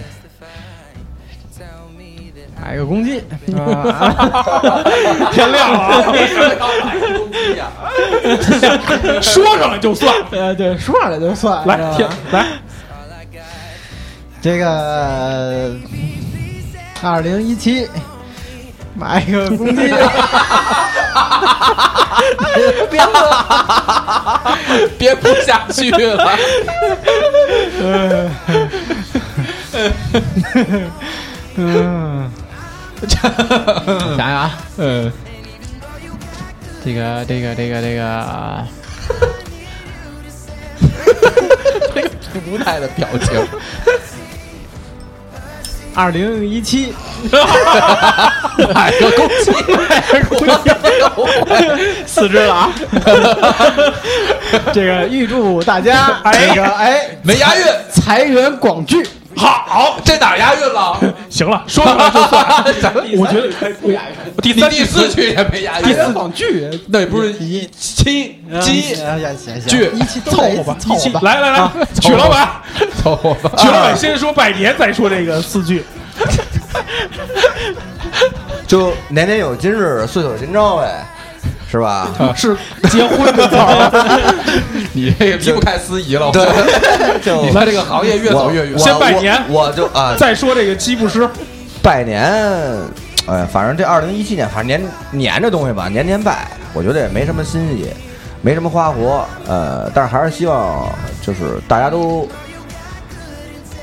[2.60, 3.20] 买个公鸡，
[3.56, 4.84] 啊
[5.32, 6.02] 天亮了啊，
[9.22, 11.94] 说上来就算，呃，对，说上来就算，来是吧？
[11.96, 12.48] 天来，
[14.42, 15.76] 这个
[17.04, 17.88] 二零一七
[19.00, 19.88] 买个公鸡，
[22.92, 24.58] 别乐，
[24.98, 26.38] 憋不下去了。
[31.56, 32.30] 嗯，
[33.08, 33.22] 想
[34.18, 35.10] 想啊，嗯，
[36.84, 38.66] 这个这个这个这个，
[42.52, 43.48] 无奈的表情。
[46.00, 46.94] 二零一七
[48.74, 49.52] 买个公鸡，
[49.90, 50.72] 买个公鸡，
[52.06, 52.72] 四只了啊！
[54.72, 59.06] 这个预祝大家这个哎没押韵，财源广聚。
[59.36, 61.00] 好，这哪押韵了？
[61.30, 62.46] 行了，说出来就算。
[63.18, 63.48] 我觉得
[63.82, 68.96] 不押韵第三第四句也没押韵，第四句那不是一七鸡
[69.68, 71.20] 句一期凑合吧，凑合吧。
[71.24, 71.72] 来来来啊，
[72.02, 72.50] 曲老板，
[73.02, 73.96] 凑合吧。
[73.96, 75.84] 先说拜年，再说这个四句。
[78.68, 81.04] 就年年有今日，岁岁有今朝呗，
[81.72, 82.08] 是吧？
[82.36, 82.56] 是
[82.92, 83.90] 结婚的词儿。
[84.94, 86.46] 你这个离不开司仪了，对，
[87.24, 88.74] 就你们这个行业越走越远。
[88.74, 91.28] 我先拜年我我就啊，再说这个七步诗，
[91.82, 92.32] 拜年，
[93.26, 94.82] 哎，反正这二零一七年，反正年
[95.12, 97.88] 年这东西吧，年年拜，我觉得也没什么新意，
[98.42, 100.88] 没什么花活，呃，但是还是希望
[101.24, 102.28] 就是大家都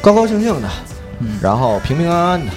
[0.06, 0.68] 高高兴兴的，
[1.42, 2.52] 然后平平安安的，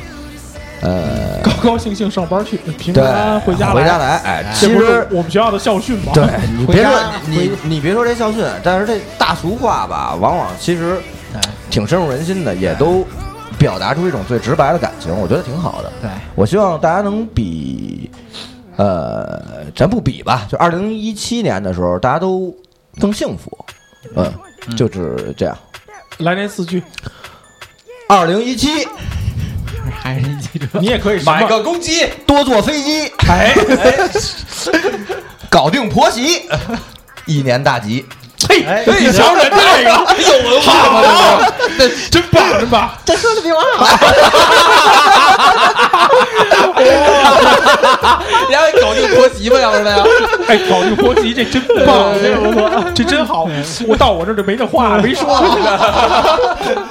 [0.84, 3.74] 呃， 高高兴兴上班去，平平，安安回家来。
[3.74, 6.12] 回家来，哎，其这不是实我们学校的校训吗？
[6.14, 6.24] 对
[6.56, 11.00] 你别说家你你别说这校训，但是这大俗话吧，往往其实
[11.34, 11.42] 哎
[11.72, 13.04] 挺深入人心的，也都
[13.58, 15.92] 表达出一种最直白的感情，我觉得挺好的。
[16.04, 18.12] 对，我希望大家能比，
[18.76, 19.42] 呃，
[19.76, 22.56] 咱不比吧，就二零一七年的时候，大家都
[23.00, 23.58] 更幸福，
[24.16, 24.32] 嗯，
[24.78, 25.58] 就是这样。
[26.20, 26.84] 来年四句，
[28.12, 28.88] 二零一七，
[30.02, 33.54] 还是一汽车你也可以买个公鸡，多坐飞机，哎，
[35.48, 36.42] 搞定婆媳，
[37.26, 38.04] 一年大吉。
[38.48, 38.66] 嘿，
[39.00, 41.02] 你瞧人这个有文化吗？
[42.10, 42.90] 真棒，真棒！
[43.06, 43.86] 这说的比我好。
[48.50, 50.04] 你还搞定婆媳吧，要是那样。
[50.48, 52.16] 哎，搞定婆媳这真棒，
[52.96, 53.48] 这真好。
[53.88, 55.28] 我到我这儿就没那话没说。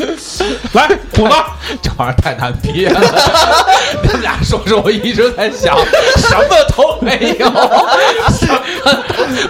[0.72, 1.34] 来，虎子，
[1.82, 3.00] 这玩意儿太难憋了。
[4.02, 5.76] 你们俩说说，我一直在想，
[6.16, 6.44] 什么
[6.76, 7.46] 都没有，
[8.30, 8.60] 什么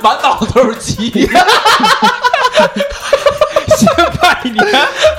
[0.03, 1.28] 满脑都是鸡。
[3.76, 3.88] 先
[4.20, 4.57] 拜年，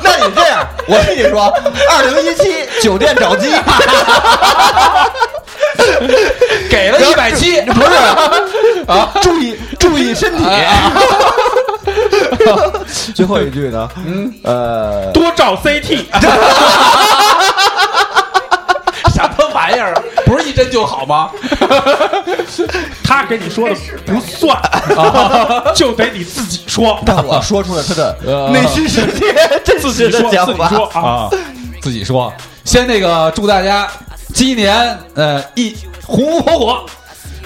[0.04, 1.52] 那你这样，我跟你说，
[1.90, 3.50] 二零一七酒店找鸡，
[6.70, 7.96] 给了一百七，不是
[8.88, 9.10] 啊？
[9.22, 10.44] 注意注意身体。
[13.14, 13.90] 最后一句呢？
[14.06, 16.06] 嗯，呃，多照 CT。
[19.14, 19.94] 什么玩意儿？
[20.26, 21.30] 不是一针就好吗？
[23.04, 23.76] 他给你说的
[24.06, 24.56] 不算，
[24.98, 27.00] 啊就得你自己说。
[27.06, 28.18] 但我说出了他的
[28.52, 29.34] 内心世界，
[29.64, 31.02] 真自己说，自己说啊。
[31.02, 31.30] 啊，
[31.82, 32.34] 自己说。
[32.64, 33.88] 先那个祝大家
[34.34, 35.76] 鸡年呃一
[36.06, 36.86] 红红火火，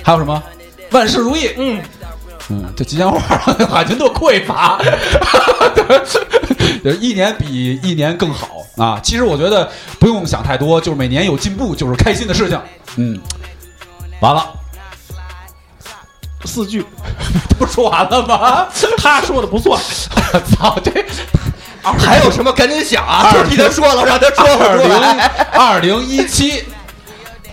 [0.04, 0.42] 还有什么
[0.92, 1.52] 万事如意。
[1.58, 1.82] 嗯，
[2.50, 3.20] 嗯，这吉祥话
[3.68, 4.80] 海军 都匮乏，
[6.84, 9.00] 就是一年比一年更好啊。
[9.02, 9.70] 其实我觉得
[10.00, 12.62] 不用想太多，就是每年有进步就是开心的事情。
[12.98, 13.20] 嗯，
[14.20, 14.48] 完了，
[16.46, 16.86] 四句，
[17.58, 18.68] 不说完了吗？
[18.98, 19.82] 他说的不算。
[20.34, 20.92] 我操，这
[21.98, 23.32] 还有什么赶紧想啊！
[23.34, 25.28] 就替他说了，让他说出来。
[25.54, 26.64] 二零一七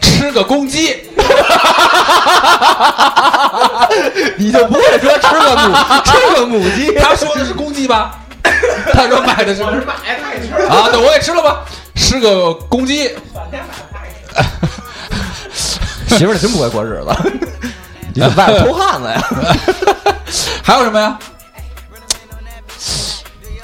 [0.03, 1.03] 吃个公鸡，
[4.37, 5.75] 你就不会说吃个母
[6.05, 6.93] 吃个母鸡？
[6.99, 8.19] 他说的是公鸡吧？
[8.93, 9.69] 他说买的是买
[10.69, 11.61] 啊，对，我也吃了吧，
[11.95, 13.11] 吃个公鸡。
[16.09, 17.09] 媳妇儿，你真不会过日子，
[18.13, 19.23] 你怎么外头偷汉子呀？
[20.63, 21.19] 还有什么呀？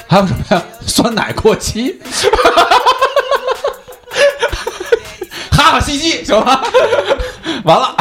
[0.09, 0.63] 还有什么呀？
[0.87, 2.01] 酸奶过期，
[5.59, 6.63] 哈哈嘻嘻，行吧？
[7.65, 7.97] 完了，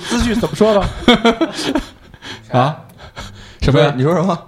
[0.00, 0.80] 四句怎么说的？
[2.58, 2.74] 啊？
[3.60, 3.92] 什么呀？
[3.94, 4.38] 你说什么？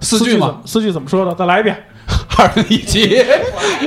[0.00, 1.34] 四句吗，四句怎么说的？
[1.34, 1.76] 再来一遍。
[2.38, 3.22] 二零一七，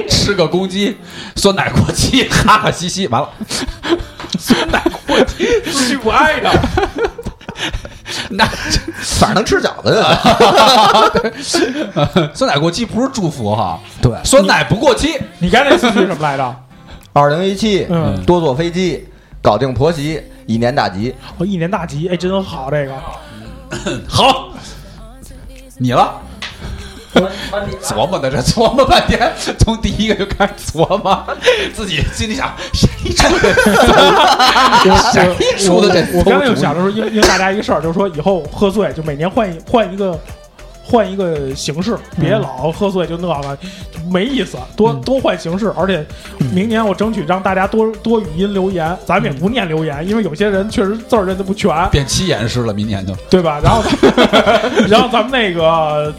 [0.08, 0.96] 吃个公鸡，
[1.36, 3.30] 酸奶过期，哈哈嘻嘻，完了。
[4.38, 6.52] 酸奶过期，四句不挨着。
[8.30, 8.46] 那
[9.02, 10.18] 反正能吃饺子呀。
[12.36, 15.20] 酸奶过期不是祝福哈，对，酸奶不过期。
[15.40, 16.56] 你刚才那四句什么来着？
[17.20, 19.08] 二零一七，嗯多坐飞机，
[19.42, 21.14] 搞定婆媳，一年大吉。
[21.38, 22.94] 我一年大吉，哎，真好，这个
[24.08, 24.50] 好，
[25.78, 26.22] 你了。
[27.82, 31.26] 琢磨的这琢磨半天，从第一个就开始琢磨，
[31.74, 33.54] 自己心里想谁出的？
[35.12, 36.06] 谁出的这？
[36.16, 40.20] 我刚才就想着说，因为因为大家一个事儿，就是说以后喝醉就每年换一换一个
[40.90, 43.58] 换一个形式，别老喝醉就那个
[44.10, 45.74] 没意思，多多换形式。
[45.78, 46.06] 而且
[46.54, 53.60] 明年我争取让大家多多语音留言，咱们也不念留言，因为有些人确实字儿认得不全，变七言诗了，明年就对吧？
[53.62, 53.84] 然后
[54.88, 56.14] 然后咱们那个。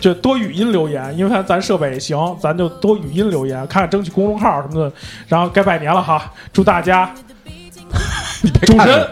[0.00, 4.92] 就多语音留言，因为看咱设备也行，咱就多语音留言，看看争取公众号什么的。
[5.26, 7.12] 然后该拜年了哈，祝大家
[8.62, 9.08] 主持人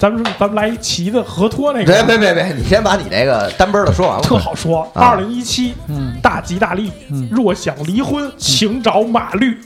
[0.00, 4.22] 咱们是咱们来一旗子河托那个，别别别别，你先把你那个单奔的说完了。
[4.22, 4.80] 特好说。
[4.94, 6.90] 啊二零一七，嗯，大吉大利。
[7.30, 9.60] 若想离婚，请找马律，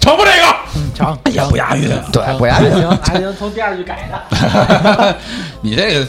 [0.00, 0.56] 成不这个？
[0.96, 2.72] 成，哎呀，不押韵，对，不押韵。
[2.72, 5.16] 行，还行， 从第二句改的。
[5.62, 6.04] 你这个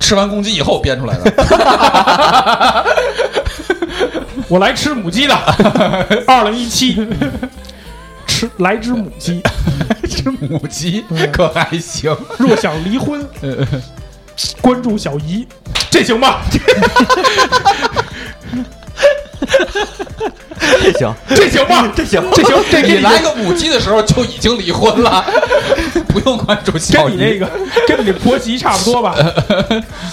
[0.00, 2.84] 吃完公鸡以后编出来的。
[4.48, 5.34] 我来吃母鸡的。
[6.26, 6.94] 二零一七，
[8.42, 9.40] 吃来只母鸡，
[10.10, 12.16] 只母鸡可还行。
[12.38, 13.24] 若想离婚，
[14.60, 15.46] 关注小姨，
[15.88, 16.42] 这行吧？
[16.50, 16.58] 这
[20.98, 21.88] 行，这行吧？
[21.94, 25.24] 这行，这行，你来个母鸡的时候就已经离婚了，
[26.08, 27.16] 不用关注小姨。
[27.16, 27.48] 跟你那个
[27.86, 29.14] 跟你那婆媳差不多吧？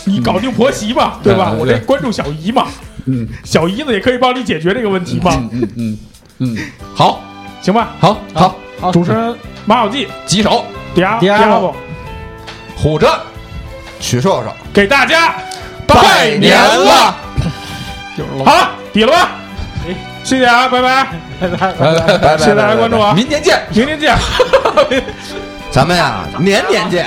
[0.06, 1.52] 你搞定婆媳吧，对吧？
[1.58, 2.68] 我这关注小姨嘛，
[3.06, 5.50] 嗯，小姨子也可以帮你解决这个问题嘛。
[5.52, 5.98] 嗯嗯
[6.42, 6.58] 嗯，
[6.96, 7.22] 好，
[7.62, 7.90] 行吧？
[8.00, 9.36] 好，好，好，主持人。
[9.66, 11.76] 马小记几手，嗲第二嗲不。
[12.76, 13.08] 虎着
[14.00, 15.36] 曲寿寿给大家
[15.86, 17.16] 拜年了。
[18.46, 19.30] 好了，底了吧？
[20.24, 21.08] 谢谢啊，拜拜，
[21.40, 24.16] 拜拜拜拜谢谢大家关注啊，明年见，明年见。
[25.72, 27.06] 咱们呀，年年见。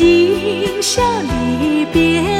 [0.00, 1.02] 今宵
[1.60, 2.39] 离别。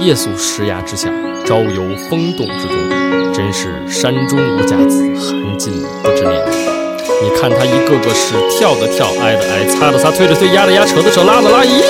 [0.00, 1.08] 夜宿石崖之下，
[1.44, 5.72] 朝游风洞之中，真是山中无甲子，寒尽
[6.02, 6.40] 不知年。
[7.20, 11.82] 你看他一个个是跳的跳，挨的挨，擦的擦，推的推，压的压，扯的扯，拉的拉，咦！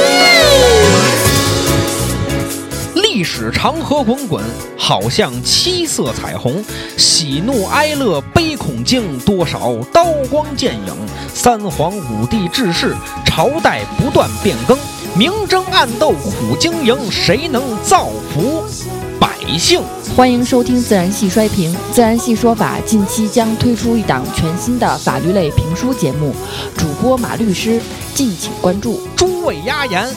[2.95, 4.43] 历史长河滚滚，
[4.77, 6.65] 好像七色彩虹，
[6.97, 10.95] 喜怒哀乐悲恐惊，多少刀光剑影。
[11.35, 12.97] 三皇五帝治世，
[13.27, 14.79] 朝代不断变更，
[15.19, 18.65] 明争暗斗苦经营，谁能造福
[19.19, 19.83] 百姓。
[20.17, 26.33] 欢迎收听《自然系衰评》，自然系说法近期将推出一档全新的法律类评书节目，
[26.77, 27.83] 主播马律师，
[28.15, 29.01] 敬请关注。
[29.17, 30.09] 诸位压言。